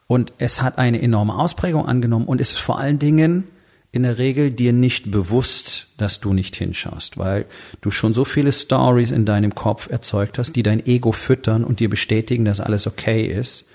Und 0.07 0.33
es 0.39 0.63
hat 0.63 0.79
eine 0.79 0.99
enorme 0.99 1.35
Ausprägung 1.35 1.85
angenommen 1.85 2.25
und 2.25 2.41
ist 2.41 2.57
vor 2.57 2.79
allen 2.79 2.97
Dingen 2.97 3.47
in 3.91 4.01
der 4.01 4.17
Regel 4.17 4.49
dir 4.49 4.73
nicht 4.73 5.11
bewusst, 5.11 5.89
dass 5.97 6.19
du 6.19 6.33
nicht 6.33 6.55
hinschaust, 6.55 7.19
weil 7.19 7.45
du 7.81 7.91
schon 7.91 8.15
so 8.15 8.25
viele 8.25 8.51
Stories 8.51 9.11
in 9.11 9.25
deinem 9.25 9.53
Kopf 9.53 9.91
erzeugt 9.91 10.39
hast, 10.39 10.55
die 10.55 10.63
dein 10.63 10.83
Ego 10.85 11.11
füttern 11.11 11.63
und 11.63 11.79
dir 11.79 11.89
bestätigen, 11.89 12.45
dass 12.45 12.59
alles 12.59 12.87
okay 12.87 13.25
ist, 13.27 13.65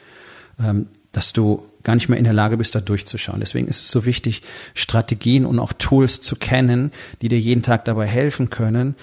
ähm, 0.59 0.89
dass 1.13 1.33
du 1.33 1.65
gar 1.87 1.95
nicht 1.95 2.09
mehr 2.09 2.19
in 2.19 2.25
der 2.25 2.33
Lage 2.33 2.57
bist, 2.57 2.75
da 2.75 2.81
durchzuschauen. 2.81 3.39
Deswegen 3.39 3.69
ist 3.69 3.81
es 3.81 3.93
so 3.93 4.05
wichtig, 4.05 4.43
Strategien 4.75 5.47
und 5.47 5.61
auch 5.61 5.73
Tools 5.73 6.21
zu 6.21 6.35
kennen, 6.35 6.91
die 7.23 7.29
dir 7.29 7.39
jeden 7.39 7.63
Tag 7.63 7.85
dabei 7.85 8.09
helfen 8.09 8.51
können, 8.51 8.97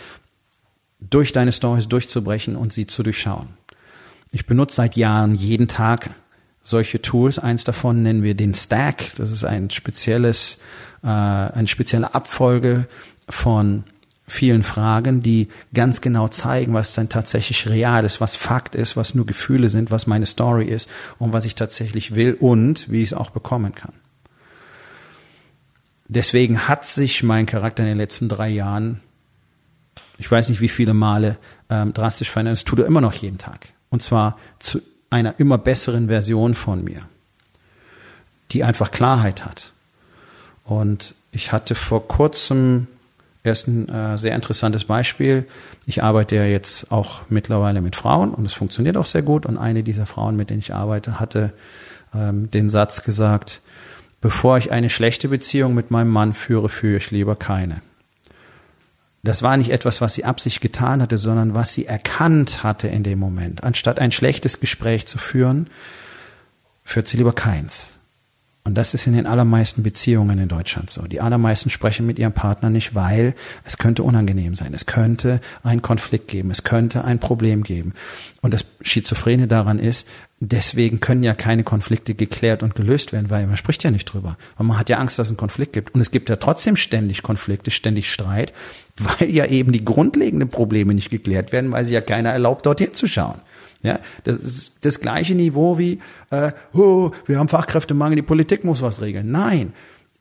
durch 1.00 1.32
deine 1.32 1.54
Stories 1.54 1.88
durchzubrechen 1.88 2.58
und 2.58 2.74
sie 2.74 2.86
zu 2.86 3.02
durchschauen. 3.02 3.48
Ich 4.34 4.46
benutze 4.48 4.76
seit 4.76 4.98
Jahren 4.98 5.34
jeden 5.34 5.70
Tag 5.70 6.10
solche 6.62 7.02
Tools. 7.02 7.40
Eins 7.40 7.64
davon 7.64 8.04
nennen 8.04 8.22
wir 8.22 8.36
den 8.36 8.54
Stack. 8.54 9.16
Das 9.16 9.32
ist 9.32 9.46
ein 9.46 9.70
spezielles 9.70 10.60
äh, 11.04 11.08
eine 11.08 11.68
spezielle 11.68 12.14
Abfolge 12.14 12.90
von 13.30 13.86
vielen 14.28 14.64
Fragen, 14.64 15.22
die 15.22 15.50
ganz 15.74 16.02
genau 16.02 16.28
zeigen, 16.28 16.74
was 16.74 16.94
dann 16.94 17.10
tatsächlich 17.10 17.68
real 17.68 18.06
ist, 18.06 18.22
was 18.22 18.36
Fakt 18.36 18.76
ist, 18.76 18.96
was 18.96 19.16
nur 19.16 19.26
Gefühle 19.26 19.70
sind, 19.70 19.92
was 19.92 20.08
meine 20.08 20.26
Story 20.26 20.66
ist 20.66 20.90
und 21.20 21.34
was 21.34 21.46
ich 21.46 21.56
tatsächlich 21.56 22.16
will 22.16 22.36
und 22.40 22.90
wie 22.90 23.02
ich 23.02 23.10
es 23.10 23.14
auch 23.14 23.32
bekommen 23.32 23.76
kann. 23.76 23.94
Deswegen 26.08 26.68
hat 26.68 26.86
sich 26.86 27.24
mein 27.24 27.46
Charakter 27.46 27.84
in 27.84 27.90
den 27.90 27.98
letzten 27.98 28.30
drei 28.30 28.50
Jahren, 28.50 29.02
ich 30.18 30.30
weiß 30.30 30.50
nicht 30.50 30.62
wie 30.62 30.70
viele 30.70 30.94
Male, 30.94 31.38
ähm, 31.70 31.94
drastisch 31.94 32.30
verändert. 32.30 32.58
Das 32.58 32.66
tut 32.66 32.80
er 32.80 32.86
immer 32.86 33.02
noch 33.02 33.14
jeden 33.14 33.38
Tag. 33.38 33.68
Und 33.90 34.02
zwar 34.02 34.38
zu 34.60 34.82
einer 35.10 35.40
immer 35.40 35.58
besseren 35.58 36.08
Version 36.08 36.54
von 36.54 36.84
mir, 36.84 37.02
die 38.52 38.64
einfach 38.64 38.92
Klarheit 38.92 39.46
hat 39.46 39.74
und 40.64 41.16
ich 41.32 41.52
hatte 41.52 41.76
vor 41.76 42.08
kurzem 42.08 42.88
erst 43.44 43.68
ein 43.68 43.90
äh, 43.90 44.18
sehr 44.18 44.36
interessantes 44.36 44.86
Beispiel. 44.86 45.46
Ich 45.86 46.02
arbeite 46.02 46.36
ja 46.36 46.46
jetzt 46.46 46.92
auch 46.92 47.22
mittlerweile 47.30 47.82
mit 47.82 47.96
Frauen 47.96 48.34
und 48.34 48.46
es 48.46 48.54
funktioniert 48.54 48.98
auch 48.98 49.06
sehr 49.06 49.22
gut. 49.22 49.46
Und 49.46 49.58
eine 49.58 49.84
dieser 49.84 50.06
Frauen, 50.06 50.36
mit 50.36 50.50
denen 50.50 50.60
ich 50.60 50.74
arbeite, 50.74 51.20
hatte 51.20 51.54
ähm, 52.16 52.50
den 52.50 52.70
Satz 52.70 53.04
gesagt, 53.04 53.62
bevor 54.22 54.58
ich 54.58 54.72
eine 54.72 54.90
schlechte 54.90 55.28
Beziehung 55.28 55.74
mit 55.74 55.92
meinem 55.92 56.10
Mann 56.10 56.34
führe, 56.34 56.70
führe 56.70 56.98
ich 56.98 57.12
lieber 57.12 57.36
keine. 57.36 57.82
Das 59.24 59.42
war 59.42 59.56
nicht 59.56 59.72
etwas, 59.72 60.02
was 60.02 60.14
sie 60.14 60.26
absichtlich 60.26 60.62
getan 60.62 61.02
hatte, 61.02 61.18
sondern 61.18 61.54
was 61.54 61.74
sie 61.74 61.86
erkannt 61.86 62.64
hatte 62.64 62.90
in 62.90 63.04
dem 63.04 63.20
Moment. 63.20 63.64
Anstatt 63.64 64.00
ein 64.00 64.12
schlechtes 64.12 64.60
Gespräch 64.60 65.06
zu 65.06 65.18
führen, 65.18 65.68
führt 66.84 67.08
sie 67.08 67.18
lieber 67.18 67.34
keins. 67.34 67.93
Und 68.66 68.76
das 68.76 68.94
ist 68.94 69.08
in 69.08 69.14
den 69.14 69.28
allermeisten 69.28 69.84
Beziehungen 69.84 70.40
in 70.40 70.48
Deutschland 70.48 70.90
so. 70.90 71.02
Die 71.04 71.20
allermeisten 71.20 71.70
sprechen 71.70 72.06
mit 72.06 72.18
ihrem 72.18 72.32
Partner 72.32 72.70
nicht, 72.70 72.96
weil 72.96 73.36
es 73.66 73.78
könnte 73.78 74.04
unangenehm 74.04 74.56
sein. 74.56 74.74
Es 74.74 74.86
könnte 74.86 75.42
einen 75.64 75.82
Konflikt 75.82 76.30
geben. 76.30 76.50
Es 76.50 76.64
könnte 76.64 77.04
ein 77.04 77.20
Problem 77.20 77.64
geben. 77.64 77.94
Und 78.42 78.54
das 78.54 78.66
Schizophrene 78.82 79.48
daran 79.48 79.80
ist, 79.80 80.08
Deswegen 80.46 81.00
können 81.00 81.24
ja 81.24 81.34
keine 81.34 81.64
Konflikte 81.64 82.16
geklärt 82.16 82.64
und 82.64 82.76
gelöst 82.76 83.14
werden, 83.14 83.30
weil 83.30 83.48
man 83.48 83.56
spricht 83.56 83.82
ja 83.86 83.92
nicht 83.92 84.06
drüber. 84.06 84.38
Und 84.58 84.68
man 84.68 84.78
hat 84.78 84.90
ja 84.90 84.98
Angst, 84.98 85.18
dass 85.18 85.28
es 85.28 85.32
einen 85.32 85.38
Konflikt 85.38 85.72
gibt. 85.72 85.96
Und 85.96 86.02
es 86.02 86.12
gibt 86.12 86.28
ja 86.28 86.36
trotzdem 86.36 86.76
ständig 86.76 87.24
Konflikte, 87.24 87.72
ständig 87.72 88.12
Streit, 88.12 88.52
weil 88.98 89.30
ja 89.30 89.46
eben 89.46 89.72
die 89.72 89.86
grundlegenden 89.86 90.50
Probleme 90.50 90.94
nicht 90.94 91.10
geklärt 91.10 91.54
werden, 91.54 91.72
weil 91.72 91.86
sie 91.86 91.94
ja 91.94 92.02
keiner 92.02 92.32
erlaubt, 92.32 92.66
dorthin 92.66 92.94
zu 92.94 93.08
schauen. 93.08 93.40
Ja, 93.84 94.00
das 94.26 94.38
ist 94.38 94.86
das 94.86 95.00
gleiche 95.00 95.34
Niveau 95.34 95.78
wie, 95.78 96.00
äh, 96.30 96.52
oh, 96.74 97.12
wir 97.26 97.40
haben 97.40 97.48
Fachkräftemangel, 97.48 98.18
die 98.18 98.22
Politik 98.22 98.66
muss 98.66 98.82
was 98.82 99.02
regeln. 99.02 99.32
Nein, 99.32 99.72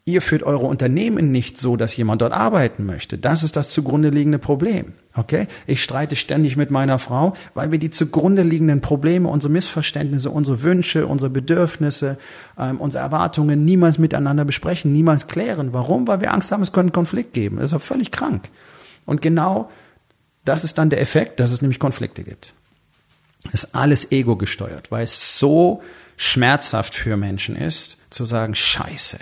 Ihr 0.05 0.21
führt 0.21 0.43
eure 0.43 0.67
Unternehmen 0.67 1.31
nicht 1.31 1.59
so, 1.59 1.77
dass 1.77 1.97
jemand 1.97 2.23
dort 2.23 2.33
arbeiten 2.33 2.85
möchte. 2.85 3.19
Das 3.19 3.45
ist 3.45 3.55
das 3.55 3.69
zugrunde 3.69 4.09
liegende 4.09 4.41
Problem. 4.41 4.95
Okay? 5.15 5.47
Ich 5.67 5.83
streite 5.83 6.17
ständig 6.17 6.57
mit 6.57 6.71
meiner 6.71 6.99
Frau, 6.99 7.35
weil 7.55 7.71
wir 7.71 7.79
die 7.79 7.91
zugrunde 7.91 8.43
liegenden 8.43 8.81
Probleme, 8.81 9.29
unsere 9.29 9.53
Missverständnisse, 9.53 10.31
unsere 10.31 10.63
Wünsche, 10.63 11.07
unsere 11.07 11.31
Bedürfnisse, 11.31 12.19
ähm, 12.59 12.81
unsere 12.81 13.05
Erwartungen 13.05 13.65
niemals 13.65 13.99
miteinander 13.99 14.45
besprechen, 14.45 14.93
niemals 14.93 15.27
klären. 15.27 15.73
Warum? 15.73 16.07
Weil 16.07 16.21
wir 16.21 16.33
Angst 16.33 16.51
haben, 16.51 16.63
es 16.63 16.73
könnte 16.73 16.89
einen 16.89 16.93
Konflikt 16.93 17.35
geben. 17.35 17.57
Das 17.57 17.67
ist 17.67 17.73
doch 17.75 17.83
völlig 17.83 18.11
krank. 18.11 18.49
Und 19.05 19.21
genau 19.21 19.71
das 20.45 20.65
ist 20.65 20.79
dann 20.79 20.91
der 20.91 21.01
Effekt, 21.01 21.41
dass 21.41 21.53
es 21.53 21.63
nämlich 21.63 21.79
Konflikte 21.79 22.25
gibt. 22.25 22.55
Das 23.45 23.65
ist 23.65 23.75
alles 23.75 24.13
ego 24.13 24.37
gesteuert, 24.37 24.91
weil 24.91 25.05
es 25.05 25.39
so 25.39 25.83
schmerzhaft 26.17 26.95
für 26.95 27.17
Menschen 27.17 27.57
ist, 27.57 27.99
zu 28.11 28.25
sagen, 28.25 28.55
scheiße, 28.55 29.19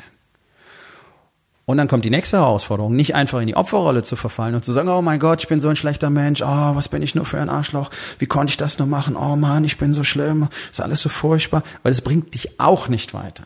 und 1.71 1.77
dann 1.77 1.89
kommt 1.89 2.05
die 2.05 2.11
nächste 2.11 2.39
Herausforderung, 2.39 2.97
nicht 2.97 3.15
einfach 3.15 3.41
in 3.41 3.47
die 3.47 3.57
Opferrolle 3.57 4.03
zu 4.03 4.17
verfallen 4.17 4.57
und 4.57 4.65
zu 4.65 4.73
sagen, 4.73 4.89
oh 4.89 5.03
mein 5.03 5.21
Gott, 5.21 5.41
ich 5.41 5.49
bin 5.49 5.61
so 5.61 5.69
ein 5.69 5.77
schlechter 5.77 6.11
Mensch, 6.11 6.43
oh, 6.43 6.75
was 6.75 6.89
bin 6.89 7.03
ich 7.03 7.15
nur 7.15 7.25
für 7.25 7.39
ein 7.39 7.49
Arschloch, 7.49 7.91
wie 8.19 8.27
konnte 8.27 8.51
ich 8.51 8.57
das 8.57 8.79
nur 8.79 8.89
machen, 8.89 9.15
oh 9.17 9.37
Mann, 9.37 9.63
ich 9.65 9.79
bin 9.79 9.95
so 9.95 10.03
schlimm, 10.03 10.49
ist 10.71 10.81
alles 10.81 11.01
so 11.01 11.09
furchtbar, 11.09 11.63
weil 11.83 11.93
es 11.93 12.01
bringt 12.01 12.35
dich 12.35 12.59
auch 12.59 12.89
nicht 12.89 13.15
weiter. 13.15 13.45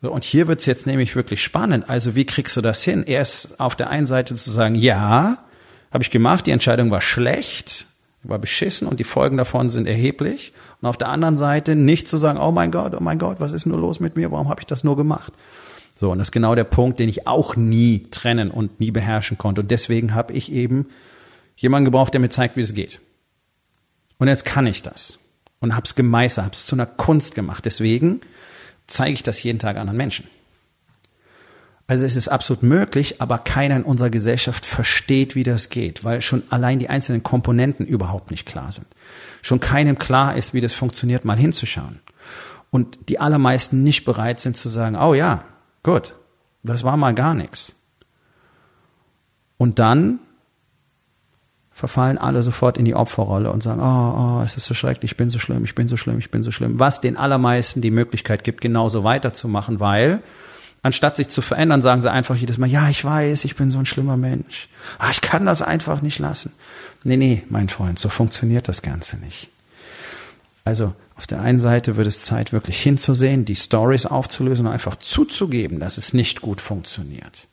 So, 0.00 0.10
und 0.10 0.24
hier 0.24 0.48
wird's 0.48 0.64
jetzt 0.64 0.86
nämlich 0.86 1.14
wirklich 1.14 1.42
spannend. 1.42 1.90
Also 1.90 2.14
wie 2.14 2.24
kriegst 2.24 2.56
du 2.56 2.60
das 2.60 2.82
hin? 2.82 3.02
Erst 3.04 3.60
auf 3.60 3.76
der 3.76 3.90
einen 3.90 4.06
Seite 4.06 4.34
zu 4.34 4.50
sagen, 4.50 4.74
ja, 4.74 5.38
habe 5.92 6.02
ich 6.02 6.10
gemacht, 6.10 6.46
die 6.46 6.52
Entscheidung 6.52 6.90
war 6.90 7.00
schlecht, 7.00 7.86
war 8.22 8.38
beschissen 8.38 8.88
und 8.88 9.00
die 9.00 9.04
Folgen 9.04 9.36
davon 9.36 9.68
sind 9.68 9.86
erheblich. 9.86 10.52
Und 10.80 10.88
auf 10.88 10.96
der 10.96 11.08
anderen 11.08 11.36
Seite 11.36 11.74
nicht 11.76 12.08
zu 12.08 12.16
sagen, 12.16 12.38
oh 12.38 12.52
mein 12.52 12.70
Gott, 12.70 12.94
oh 12.94 13.02
mein 13.02 13.18
Gott, 13.18 13.40
was 13.40 13.52
ist 13.52 13.66
nur 13.66 13.78
los 13.78 14.00
mit 14.00 14.16
mir, 14.16 14.30
warum 14.30 14.48
habe 14.48 14.60
ich 14.60 14.66
das 14.66 14.84
nur 14.84 14.96
gemacht? 14.96 15.32
So, 15.98 16.12
und 16.12 16.18
das 16.18 16.28
ist 16.28 16.32
genau 16.32 16.54
der 16.54 16.62
Punkt, 16.62 17.00
den 17.00 17.08
ich 17.08 17.26
auch 17.26 17.56
nie 17.56 18.06
trennen 18.12 18.52
und 18.52 18.78
nie 18.78 18.92
beherrschen 18.92 19.36
konnte. 19.36 19.62
Und 19.62 19.72
deswegen 19.72 20.14
habe 20.14 20.32
ich 20.32 20.52
eben 20.52 20.86
jemanden 21.56 21.86
gebraucht, 21.86 22.14
der 22.14 22.20
mir 22.20 22.28
zeigt, 22.28 22.56
wie 22.56 22.60
es 22.60 22.72
geht. 22.72 23.00
Und 24.18 24.28
jetzt 24.28 24.44
kann 24.44 24.68
ich 24.68 24.82
das. 24.82 25.18
Und 25.58 25.74
hab's 25.74 25.96
gemeistert, 25.96 26.44
hab's 26.44 26.66
zu 26.66 26.76
einer 26.76 26.86
Kunst 26.86 27.34
gemacht. 27.34 27.64
Deswegen 27.64 28.20
zeige 28.86 29.14
ich 29.14 29.24
das 29.24 29.42
jeden 29.42 29.58
Tag 29.58 29.76
anderen 29.76 29.96
Menschen. 29.96 30.28
Also 31.88 32.04
es 32.04 32.14
ist 32.14 32.28
absolut 32.28 32.62
möglich, 32.62 33.20
aber 33.20 33.38
keiner 33.38 33.74
in 33.74 33.82
unserer 33.82 34.10
Gesellschaft 34.10 34.66
versteht, 34.66 35.34
wie 35.34 35.42
das 35.42 35.68
geht, 35.68 36.04
weil 36.04 36.22
schon 36.22 36.44
allein 36.48 36.78
die 36.78 36.90
einzelnen 36.90 37.24
Komponenten 37.24 37.84
überhaupt 37.84 38.30
nicht 38.30 38.46
klar 38.46 38.70
sind. 38.70 38.86
Schon 39.42 39.58
keinem 39.58 39.98
klar 39.98 40.36
ist, 40.36 40.54
wie 40.54 40.60
das 40.60 40.74
funktioniert, 40.74 41.24
mal 41.24 41.38
hinzuschauen. 41.38 41.98
Und 42.70 43.08
die 43.08 43.18
allermeisten 43.18 43.82
nicht 43.82 44.04
bereit 44.04 44.38
sind 44.38 44.56
zu 44.56 44.68
sagen, 44.68 44.94
oh 44.94 45.14
ja, 45.14 45.44
Gut, 45.88 46.12
das 46.62 46.84
war 46.84 46.98
mal 46.98 47.14
gar 47.14 47.32
nichts. 47.32 47.74
Und 49.56 49.78
dann 49.78 50.18
verfallen 51.70 52.18
alle 52.18 52.42
sofort 52.42 52.76
in 52.76 52.84
die 52.84 52.94
Opferrolle 52.94 53.50
und 53.50 53.62
sagen, 53.62 53.80
oh, 53.80 54.40
oh, 54.40 54.42
es 54.44 54.58
ist 54.58 54.66
so 54.66 54.74
schrecklich, 54.74 55.12
ich 55.12 55.16
bin 55.16 55.30
so 55.30 55.38
schlimm, 55.38 55.64
ich 55.64 55.74
bin 55.74 55.88
so 55.88 55.96
schlimm, 55.96 56.18
ich 56.18 56.30
bin 56.30 56.42
so 56.42 56.50
schlimm. 56.50 56.78
Was 56.78 57.00
den 57.00 57.16
allermeisten 57.16 57.80
die 57.80 57.90
Möglichkeit 57.90 58.44
gibt, 58.44 58.60
genauso 58.60 59.02
weiterzumachen, 59.02 59.80
weil 59.80 60.22
anstatt 60.82 61.16
sich 61.16 61.28
zu 61.28 61.40
verändern, 61.40 61.80
sagen 61.80 62.02
sie 62.02 62.12
einfach 62.12 62.36
jedes 62.36 62.58
Mal, 62.58 62.66
ja, 62.66 62.90
ich 62.90 63.02
weiß, 63.02 63.46
ich 63.46 63.56
bin 63.56 63.70
so 63.70 63.78
ein 63.78 63.86
schlimmer 63.86 64.18
Mensch. 64.18 64.68
Ah, 64.98 65.08
ich 65.10 65.22
kann 65.22 65.46
das 65.46 65.62
einfach 65.62 66.02
nicht 66.02 66.18
lassen. 66.18 66.52
Nee, 67.02 67.16
nee, 67.16 67.44
mein 67.48 67.70
Freund, 67.70 67.98
so 67.98 68.10
funktioniert 68.10 68.68
das 68.68 68.82
Ganze 68.82 69.16
nicht. 69.16 69.48
Also 70.68 70.92
auf 71.14 71.26
der 71.26 71.40
einen 71.40 71.60
Seite 71.60 71.96
wird 71.96 72.06
es 72.06 72.20
Zeit, 72.20 72.52
wirklich 72.52 72.78
hinzusehen, 72.78 73.46
die 73.46 73.56
Stories 73.56 74.04
aufzulösen 74.04 74.66
und 74.66 74.72
einfach 74.72 74.96
zuzugeben, 74.96 75.80
dass 75.80 75.96
es 75.96 76.12
nicht 76.12 76.42
gut 76.42 76.60
funktioniert. 76.60 77.48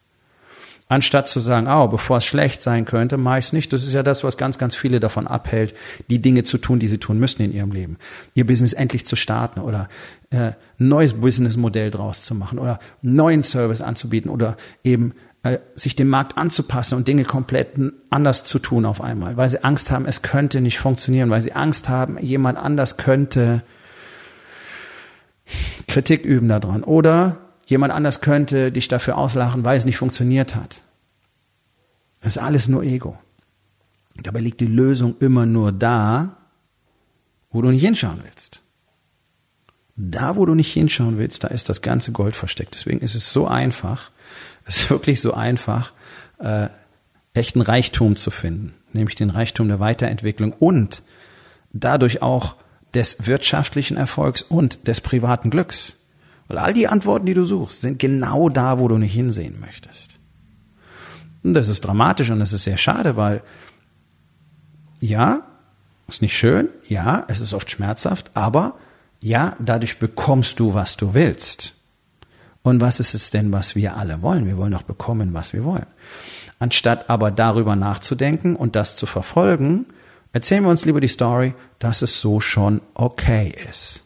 Anstatt 0.89 1.29
zu 1.29 1.39
sagen, 1.39 1.67
oh, 1.69 1.87
bevor 1.87 2.17
es 2.17 2.25
schlecht 2.25 2.61
sein 2.61 2.83
könnte, 2.83 3.15
meist 3.15 3.53
nicht. 3.53 3.71
Das 3.71 3.85
ist 3.85 3.93
ja 3.93 4.03
das, 4.03 4.25
was 4.25 4.35
ganz, 4.35 4.57
ganz 4.57 4.75
viele 4.75 4.99
davon 4.99 5.27
abhält, 5.27 5.73
die 6.09 6.21
Dinge 6.21 6.43
zu 6.43 6.57
tun, 6.57 6.79
die 6.79 6.89
sie 6.89 6.97
tun 6.97 7.17
müssen 7.17 7.41
in 7.41 7.53
ihrem 7.53 7.71
Leben. 7.71 7.97
Ihr 8.33 8.45
Business 8.45 8.73
endlich 8.73 9.07
zu 9.07 9.15
starten 9.15 9.61
oder 9.61 9.87
äh, 10.31 10.51
neues 10.77 11.13
Businessmodell 11.13 11.91
draus 11.91 12.23
zu 12.23 12.35
machen 12.35 12.59
oder 12.59 12.79
neuen 13.01 13.43
Service 13.43 13.79
anzubieten 13.79 14.29
oder 14.29 14.57
eben 14.83 15.13
sich 15.75 15.95
dem 15.95 16.09
Markt 16.09 16.37
anzupassen 16.37 16.95
und 16.95 17.07
Dinge 17.07 17.23
komplett 17.23 17.79
anders 18.09 18.43
zu 18.43 18.59
tun 18.59 18.85
auf 18.85 19.01
einmal, 19.01 19.37
weil 19.37 19.49
sie 19.49 19.63
Angst 19.63 19.91
haben, 19.91 20.05
es 20.05 20.21
könnte 20.21 20.61
nicht 20.61 20.79
funktionieren, 20.79 21.29
weil 21.29 21.41
sie 21.41 21.53
Angst 21.53 21.89
haben, 21.89 22.17
jemand 22.19 22.57
anders 22.57 22.97
könnte 22.97 23.63
Kritik 25.87 26.25
üben 26.25 26.49
daran 26.49 26.83
oder 26.83 27.37
jemand 27.65 27.93
anders 27.93 28.21
könnte 28.21 28.71
dich 28.71 28.87
dafür 28.87 29.17
auslachen, 29.17 29.63
weil 29.65 29.77
es 29.77 29.85
nicht 29.85 29.97
funktioniert 29.97 30.55
hat. 30.55 30.83
Das 32.21 32.37
ist 32.37 32.41
alles 32.41 32.67
nur 32.67 32.83
Ego. 32.83 33.17
Dabei 34.15 34.39
liegt 34.39 34.61
die 34.61 34.67
Lösung 34.67 35.17
immer 35.19 35.45
nur 35.45 35.71
da, 35.71 36.37
wo 37.51 37.61
du 37.61 37.69
nicht 37.69 37.83
hinschauen 37.83 38.21
willst. 38.23 38.61
Da, 39.95 40.35
wo 40.35 40.45
du 40.45 40.55
nicht 40.55 40.73
hinschauen 40.73 41.17
willst, 41.17 41.43
da 41.43 41.49
ist 41.49 41.69
das 41.69 41.81
ganze 41.81 42.11
Gold 42.11 42.35
versteckt. 42.35 42.73
Deswegen 42.73 42.99
ist 42.99 43.15
es 43.15 43.31
so 43.31 43.47
einfach, 43.47 44.11
es 44.65 44.77
ist 44.77 44.89
wirklich 44.89 45.21
so 45.21 45.33
einfach, 45.33 45.93
äh, 46.39 46.67
echten 47.33 47.61
Reichtum 47.61 48.15
zu 48.15 48.31
finden, 48.31 48.73
nämlich 48.93 49.15
den 49.15 49.29
Reichtum 49.29 49.67
der 49.67 49.79
Weiterentwicklung 49.79 50.53
und 50.53 51.03
dadurch 51.71 52.21
auch 52.21 52.55
des 52.93 53.27
wirtschaftlichen 53.27 53.97
Erfolgs 53.97 54.41
und 54.41 54.87
des 54.87 55.01
privaten 55.01 55.49
Glücks. 55.49 55.97
Weil 56.47 56.57
all 56.57 56.73
die 56.73 56.87
Antworten, 56.87 57.25
die 57.25 57.33
du 57.33 57.45
suchst, 57.45 57.81
sind 57.81 57.99
genau 57.99 58.49
da, 58.49 58.79
wo 58.79 58.87
du 58.87 58.97
nicht 58.97 59.13
hinsehen 59.13 59.59
möchtest. 59.59 60.19
Und 61.43 61.53
das 61.53 61.67
ist 61.67 61.81
dramatisch 61.81 62.29
und 62.29 62.39
das 62.39 62.53
ist 62.53 62.63
sehr 62.63 62.77
schade, 62.77 63.17
weil 63.17 63.41
ja, 64.99 65.41
ist 66.07 66.21
nicht 66.21 66.37
schön, 66.37 66.69
ja, 66.87 67.25
es 67.27 67.41
ist 67.41 67.53
oft 67.53 67.69
schmerzhaft, 67.69 68.31
aber 68.33 68.75
ja, 69.19 69.55
dadurch 69.59 69.99
bekommst 69.99 70.59
du, 70.59 70.73
was 70.73 70.97
du 70.97 71.13
willst. 71.13 71.74
Und 72.65 72.81
was 72.81 72.99
ist 72.99 73.13
es 73.13 73.29
denn, 73.29 73.53
was 73.53 73.75
wir 73.75 73.95
alle 73.95 74.23
wollen? 74.23 74.47
Wir 74.47 74.57
wollen 74.57 74.71
doch 74.71 74.81
bekommen, 74.81 75.35
was 75.35 75.53
wir 75.53 75.63
wollen. 75.63 75.85
Anstatt 76.57 77.11
aber 77.11 77.29
darüber 77.29 77.75
nachzudenken 77.75 78.55
und 78.55 78.75
das 78.75 78.95
zu 78.95 79.05
verfolgen, 79.05 79.85
erzählen 80.33 80.63
wir 80.63 80.71
uns 80.71 80.83
lieber 80.83 80.99
die 80.99 81.07
Story, 81.07 81.53
dass 81.77 82.01
es 82.01 82.19
so 82.19 82.39
schon 82.39 82.81
okay 82.95 83.53
ist. 83.69 84.01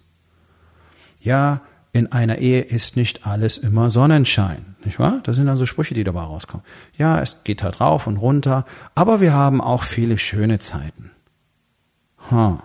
Ja, 1.22 1.62
in 1.94 2.12
einer 2.12 2.40
Ehe 2.40 2.60
ist 2.60 2.98
nicht 2.98 3.26
alles 3.26 3.58
immer 3.58 3.90
Sonnenschein, 3.90 4.76
nicht 4.84 5.00
wahr? 5.00 5.22
Das 5.24 5.38
sind 5.38 5.46
dann 5.46 5.56
so 5.56 5.66
Sprüche, 5.66 5.94
die 5.94 6.04
dabei 6.04 6.24
rauskommen. 6.24 6.66
Ja, 6.98 7.22
es 7.22 7.38
geht 7.46 7.64
halt 7.64 7.80
rauf 7.80 8.08
und 8.08 8.18
runter, 8.18 8.66
aber 8.94 9.22
wir 9.22 9.32
haben 9.32 9.62
auch 9.62 9.84
viele 9.84 10.18
schöne 10.18 10.60
Zeiten. 10.60 11.12
Ha. 12.30 12.62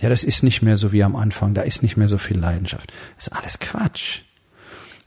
Ja, 0.00 0.08
das 0.08 0.24
ist 0.24 0.42
nicht 0.42 0.62
mehr 0.62 0.76
so 0.76 0.90
wie 0.90 1.04
am 1.04 1.14
Anfang, 1.14 1.54
da 1.54 1.62
ist 1.62 1.84
nicht 1.84 1.96
mehr 1.96 2.08
so 2.08 2.18
viel 2.18 2.38
Leidenschaft. 2.38 2.92
Das 3.14 3.28
ist 3.28 3.32
alles 3.32 3.60
Quatsch. 3.60 4.22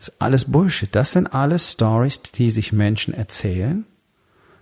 Das 0.02 0.08
ist 0.08 0.16
alles 0.20 0.46
Bullshit. 0.46 0.96
Das 0.96 1.12
sind 1.12 1.32
alles 1.32 1.74
Stories, 1.74 2.24
die 2.24 2.50
sich 2.50 2.74
Menschen 2.74 3.14
erzählen, 3.14 3.86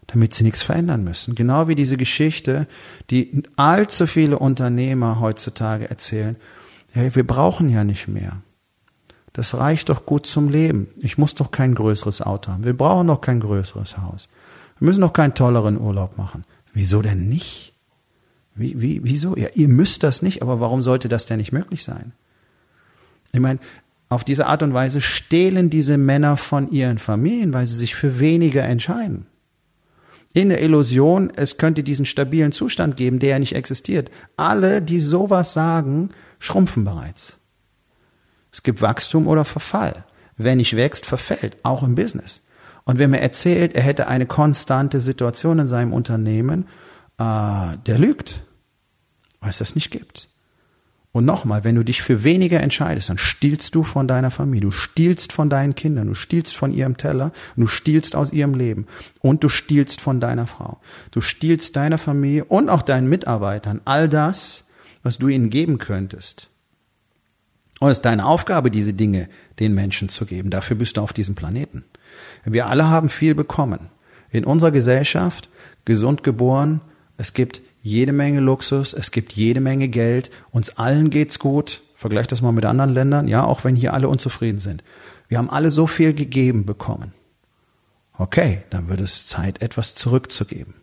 damit 0.07 0.33
sie 0.33 0.43
nichts 0.43 0.63
verändern 0.63 1.05
müssen. 1.05 1.33
Genau 1.33 1.69
wie 1.69 1.75
diese 1.75 1.95
Geschichte, 1.95 2.67
die 3.09 3.43
allzu 3.55 4.05
viele 4.05 4.37
Unternehmer 4.37 5.21
heutzutage 5.21 5.89
erzählen. 5.89 6.35
Ja, 6.93 7.15
wir 7.15 7.25
brauchen 7.25 7.69
ja 7.69 7.85
nicht 7.85 8.09
mehr. 8.09 8.41
Das 9.31 9.53
reicht 9.53 9.87
doch 9.87 10.05
gut 10.05 10.25
zum 10.25 10.49
Leben. 10.49 10.89
Ich 10.97 11.17
muss 11.17 11.35
doch 11.35 11.51
kein 11.51 11.73
größeres 11.73 12.21
Auto 12.21 12.51
haben. 12.51 12.65
Wir 12.65 12.75
brauchen 12.75 13.07
doch 13.07 13.21
kein 13.21 13.39
größeres 13.39 13.97
Haus. 13.99 14.27
Wir 14.77 14.87
müssen 14.87 14.99
doch 14.99 15.13
keinen 15.13 15.35
tolleren 15.35 15.79
Urlaub 15.79 16.17
machen. 16.17 16.43
Wieso 16.73 17.01
denn 17.01 17.29
nicht? 17.29 17.71
Wie, 18.55 18.81
wie, 18.81 19.05
wieso? 19.05 19.37
Ja, 19.37 19.47
ihr 19.53 19.69
müsst 19.69 20.03
das 20.03 20.21
nicht, 20.21 20.41
aber 20.41 20.59
warum 20.59 20.81
sollte 20.81 21.07
das 21.07 21.27
denn 21.27 21.37
nicht 21.37 21.53
möglich 21.53 21.85
sein? 21.85 22.11
Ich 23.31 23.39
meine, 23.39 23.59
auf 24.09 24.23
diese 24.23 24.47
Art 24.47 24.63
und 24.63 24.73
Weise 24.73 25.01
stehlen 25.01 25.69
diese 25.69 25.97
Männer 25.97 26.35
von 26.35 26.71
ihren 26.71 26.97
Familien, 26.97 27.53
weil 27.53 27.67
sie 27.67 27.75
sich 27.75 27.95
für 27.95 28.19
weniger 28.19 28.63
entscheiden. 28.63 29.27
In 30.33 30.49
der 30.49 30.61
Illusion, 30.61 31.31
es 31.35 31.57
könnte 31.57 31.83
diesen 31.83 32.05
stabilen 32.05 32.51
Zustand 32.51 32.97
geben, 32.97 33.19
der 33.19 33.29
ja 33.29 33.39
nicht 33.39 33.55
existiert. 33.55 34.11
Alle, 34.35 34.81
die 34.81 34.99
sowas 34.99 35.53
sagen, 35.53 36.09
schrumpfen 36.39 36.85
bereits. 36.85 37.39
Es 38.51 38.63
gibt 38.63 38.81
Wachstum 38.81 39.27
oder 39.27 39.45
Verfall. 39.45 40.05
Wer 40.37 40.55
nicht 40.55 40.75
wächst, 40.75 41.05
verfällt, 41.05 41.57
auch 41.63 41.83
im 41.83 41.95
Business. 41.95 42.43
Und 42.85 42.97
wer 42.97 43.07
mir 43.07 43.19
erzählt, 43.19 43.75
er 43.75 43.83
hätte 43.83 44.07
eine 44.07 44.25
konstante 44.25 45.01
Situation 45.01 45.59
in 45.59 45.67
seinem 45.67 45.93
Unternehmen, 45.93 46.65
äh, 47.19 47.77
der 47.85 47.99
lügt, 47.99 48.43
weil 49.41 49.49
es 49.49 49.59
das 49.59 49.75
nicht 49.75 49.91
gibt. 49.91 50.28
Und 51.11 51.25
nochmal, 51.25 51.63
wenn 51.63 51.75
du 51.75 51.83
dich 51.83 52.03
für 52.03 52.23
weniger 52.23 52.61
entscheidest, 52.61 53.09
dann 53.09 53.17
stiehlst 53.17 53.73
du 53.73 53.83
von 53.83 54.07
deiner 54.07 54.29
Familie, 54.29 54.69
du 54.69 54.71
stiehlst 54.71 55.33
von 55.33 55.49
deinen 55.49 55.73
Kindern, 55.73 56.07
du 56.07 56.13
stiehlst 56.13 56.55
von 56.55 56.71
ihrem 56.71 56.97
Teller, 56.97 57.31
du 57.57 57.65
stiehlst 57.65 58.15
aus 58.15 58.31
ihrem 58.31 58.53
Leben 58.53 58.85
und 59.21 59.43
du 59.43 59.49
stiehlst 59.49 60.01
von 60.01 60.19
deiner 60.19 60.45
Frau. 60.45 60.79
Du 61.09 61.21
stiehlst 61.21 61.75
deiner 61.75 61.97
Familie 61.97 62.45
und 62.45 62.69
auch 62.69 62.83
deinen 62.83 63.09
Mitarbeitern 63.09 63.81
all 63.85 64.07
das, 64.07 64.65
was 65.01 65.17
du 65.17 65.29
ihnen 65.29 65.49
geben 65.49 65.79
könntest. 65.79 66.49
Und 67.79 67.89
es 67.89 67.99
ist 67.99 68.05
deine 68.05 68.25
Aufgabe, 68.25 68.69
diese 68.69 68.93
Dinge 68.93 69.29
den 69.59 69.73
Menschen 69.73 70.09
zu 70.09 70.25
geben. 70.25 70.49
Dafür 70.49 70.75
bist 70.75 70.97
du 70.97 71.01
auf 71.01 71.13
diesem 71.13 71.33
Planeten. 71.33 71.85
Wir 72.43 72.67
alle 72.67 72.87
haben 72.87 73.09
viel 73.09 73.33
bekommen. 73.35 73.89
In 74.31 74.45
unserer 74.45 74.71
Gesellschaft, 74.71 75.49
gesund 75.85 76.23
geboren, 76.23 76.81
es 77.17 77.33
gibt 77.33 77.61
jede 77.81 78.11
Menge 78.11 78.39
Luxus, 78.39 78.93
es 78.93 79.11
gibt 79.11 79.33
jede 79.33 79.61
Menge 79.61 79.87
Geld, 79.87 80.31
uns 80.51 80.77
allen 80.77 81.09
geht's 81.09 81.39
gut. 81.39 81.81
Vergleich 81.95 82.27
das 82.27 82.41
mal 82.41 82.51
mit 82.51 82.65
anderen 82.65 82.93
Ländern, 82.93 83.27
ja, 83.27 83.43
auch 83.43 83.63
wenn 83.63 83.75
hier 83.75 83.93
alle 83.93 84.07
unzufrieden 84.07 84.59
sind. 84.59 84.83
Wir 85.27 85.37
haben 85.37 85.49
alle 85.49 85.69
so 85.69 85.85
viel 85.85 86.13
gegeben 86.13 86.65
bekommen. 86.65 87.13
Okay, 88.17 88.63
dann 88.69 88.87
wird 88.87 89.01
es 89.01 89.27
Zeit, 89.27 89.61
etwas 89.61 89.95
zurückzugeben. 89.95 90.75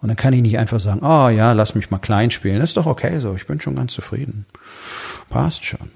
Und 0.00 0.08
dann 0.08 0.16
kann 0.16 0.32
ich 0.32 0.40
nicht 0.40 0.58
einfach 0.58 0.80
sagen, 0.80 1.04
oh 1.04 1.28
ja, 1.28 1.52
lass 1.52 1.74
mich 1.74 1.90
mal 1.90 1.98
klein 1.98 2.30
spielen. 2.30 2.60
ist 2.60 2.76
doch 2.76 2.86
okay 2.86 3.18
so, 3.18 3.34
ich 3.34 3.46
bin 3.46 3.60
schon 3.60 3.76
ganz 3.76 3.92
zufrieden. 3.92 4.46
Passt 5.28 5.64
schon. 5.64 5.90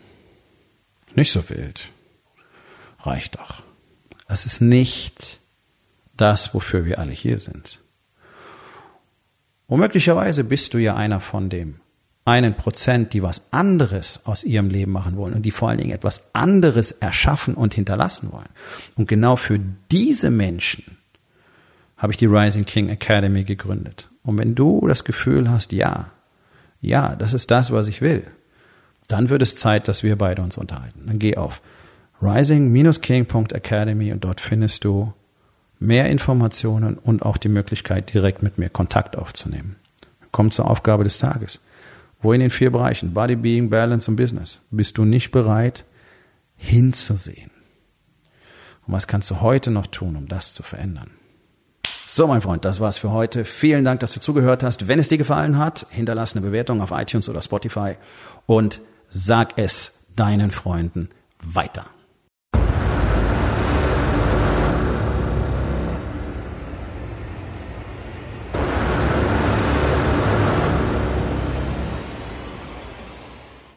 Nicht 1.14 1.32
so 1.32 1.48
wild. 1.48 1.90
Reicht 3.00 3.36
doch. 3.36 3.62
Das 4.28 4.46
ist 4.46 4.60
nicht 4.60 5.40
das, 6.16 6.54
wofür 6.54 6.84
wir 6.84 6.98
alle 6.98 7.12
hier 7.12 7.38
sind. 7.38 7.80
Und 9.66 9.80
möglicherweise 9.80 10.44
bist 10.44 10.74
du 10.74 10.78
ja 10.78 10.94
einer 10.96 11.20
von 11.20 11.48
dem 11.48 11.76
einen 12.24 12.56
Prozent, 12.56 13.12
die 13.12 13.22
was 13.22 13.52
anderes 13.52 14.22
aus 14.24 14.44
ihrem 14.44 14.70
Leben 14.70 14.92
machen 14.92 15.16
wollen 15.16 15.34
und 15.34 15.42
die 15.42 15.50
vor 15.50 15.68
allen 15.68 15.78
Dingen 15.78 15.92
etwas 15.92 16.22
anderes 16.32 16.92
erschaffen 16.92 17.54
und 17.54 17.74
hinterlassen 17.74 18.32
wollen. 18.32 18.48
Und 18.96 19.08
genau 19.08 19.36
für 19.36 19.60
diese 19.90 20.30
Menschen 20.30 20.96
habe 21.98 22.12
ich 22.12 22.16
die 22.16 22.26
Rising 22.26 22.64
King 22.64 22.88
Academy 22.88 23.44
gegründet. 23.44 24.08
Und 24.22 24.38
wenn 24.38 24.54
du 24.54 24.86
das 24.86 25.04
Gefühl 25.04 25.50
hast, 25.50 25.72
ja, 25.72 26.10
ja, 26.80 27.14
das 27.16 27.34
ist 27.34 27.50
das, 27.50 27.72
was 27.72 27.88
ich 27.88 28.00
will, 28.00 28.24
dann 29.08 29.28
wird 29.28 29.42
es 29.42 29.56
Zeit, 29.56 29.86
dass 29.88 30.02
wir 30.02 30.16
beide 30.16 30.42
uns 30.42 30.56
unterhalten. 30.56 31.02
Dann 31.06 31.18
geh 31.18 31.36
auf 31.36 31.60
rising-king.academy 32.22 34.12
und 34.12 34.24
dort 34.24 34.40
findest 34.40 34.84
du 34.84 35.12
mehr 35.86 36.10
Informationen 36.10 36.96
und 36.96 37.22
auch 37.22 37.36
die 37.36 37.48
Möglichkeit, 37.48 38.12
direkt 38.12 38.42
mit 38.42 38.58
mir 38.58 38.68
Kontakt 38.68 39.16
aufzunehmen. 39.16 39.76
Kommt 40.32 40.54
zur 40.54 40.70
Aufgabe 40.70 41.04
des 41.04 41.18
Tages. 41.18 41.60
Wo 42.20 42.32
in 42.32 42.40
den 42.40 42.50
vier 42.50 42.72
Bereichen, 42.72 43.12
Body, 43.12 43.36
Being, 43.36 43.68
Balance 43.70 44.10
und 44.10 44.16
Business, 44.16 44.60
bist 44.70 44.96
du 44.96 45.04
nicht 45.04 45.30
bereit, 45.30 45.84
hinzusehen? 46.56 47.50
Und 48.86 48.94
was 48.94 49.06
kannst 49.06 49.30
du 49.30 49.40
heute 49.40 49.70
noch 49.70 49.86
tun, 49.86 50.16
um 50.16 50.26
das 50.26 50.54
zu 50.54 50.62
verändern? 50.62 51.10
So, 52.06 52.26
mein 52.26 52.42
Freund, 52.42 52.64
das 52.64 52.80
war's 52.80 52.98
für 52.98 53.10
heute. 53.10 53.44
Vielen 53.44 53.84
Dank, 53.84 54.00
dass 54.00 54.12
du 54.12 54.20
zugehört 54.20 54.62
hast. 54.62 54.88
Wenn 54.88 54.98
es 54.98 55.08
dir 55.08 55.18
gefallen 55.18 55.58
hat, 55.58 55.86
hinterlass 55.90 56.34
eine 56.34 56.44
Bewertung 56.44 56.80
auf 56.80 56.90
iTunes 56.92 57.28
oder 57.28 57.42
Spotify 57.42 57.96
und 58.46 58.80
sag 59.08 59.54
es 59.56 60.04
deinen 60.14 60.50
Freunden 60.50 61.08
weiter. 61.42 61.86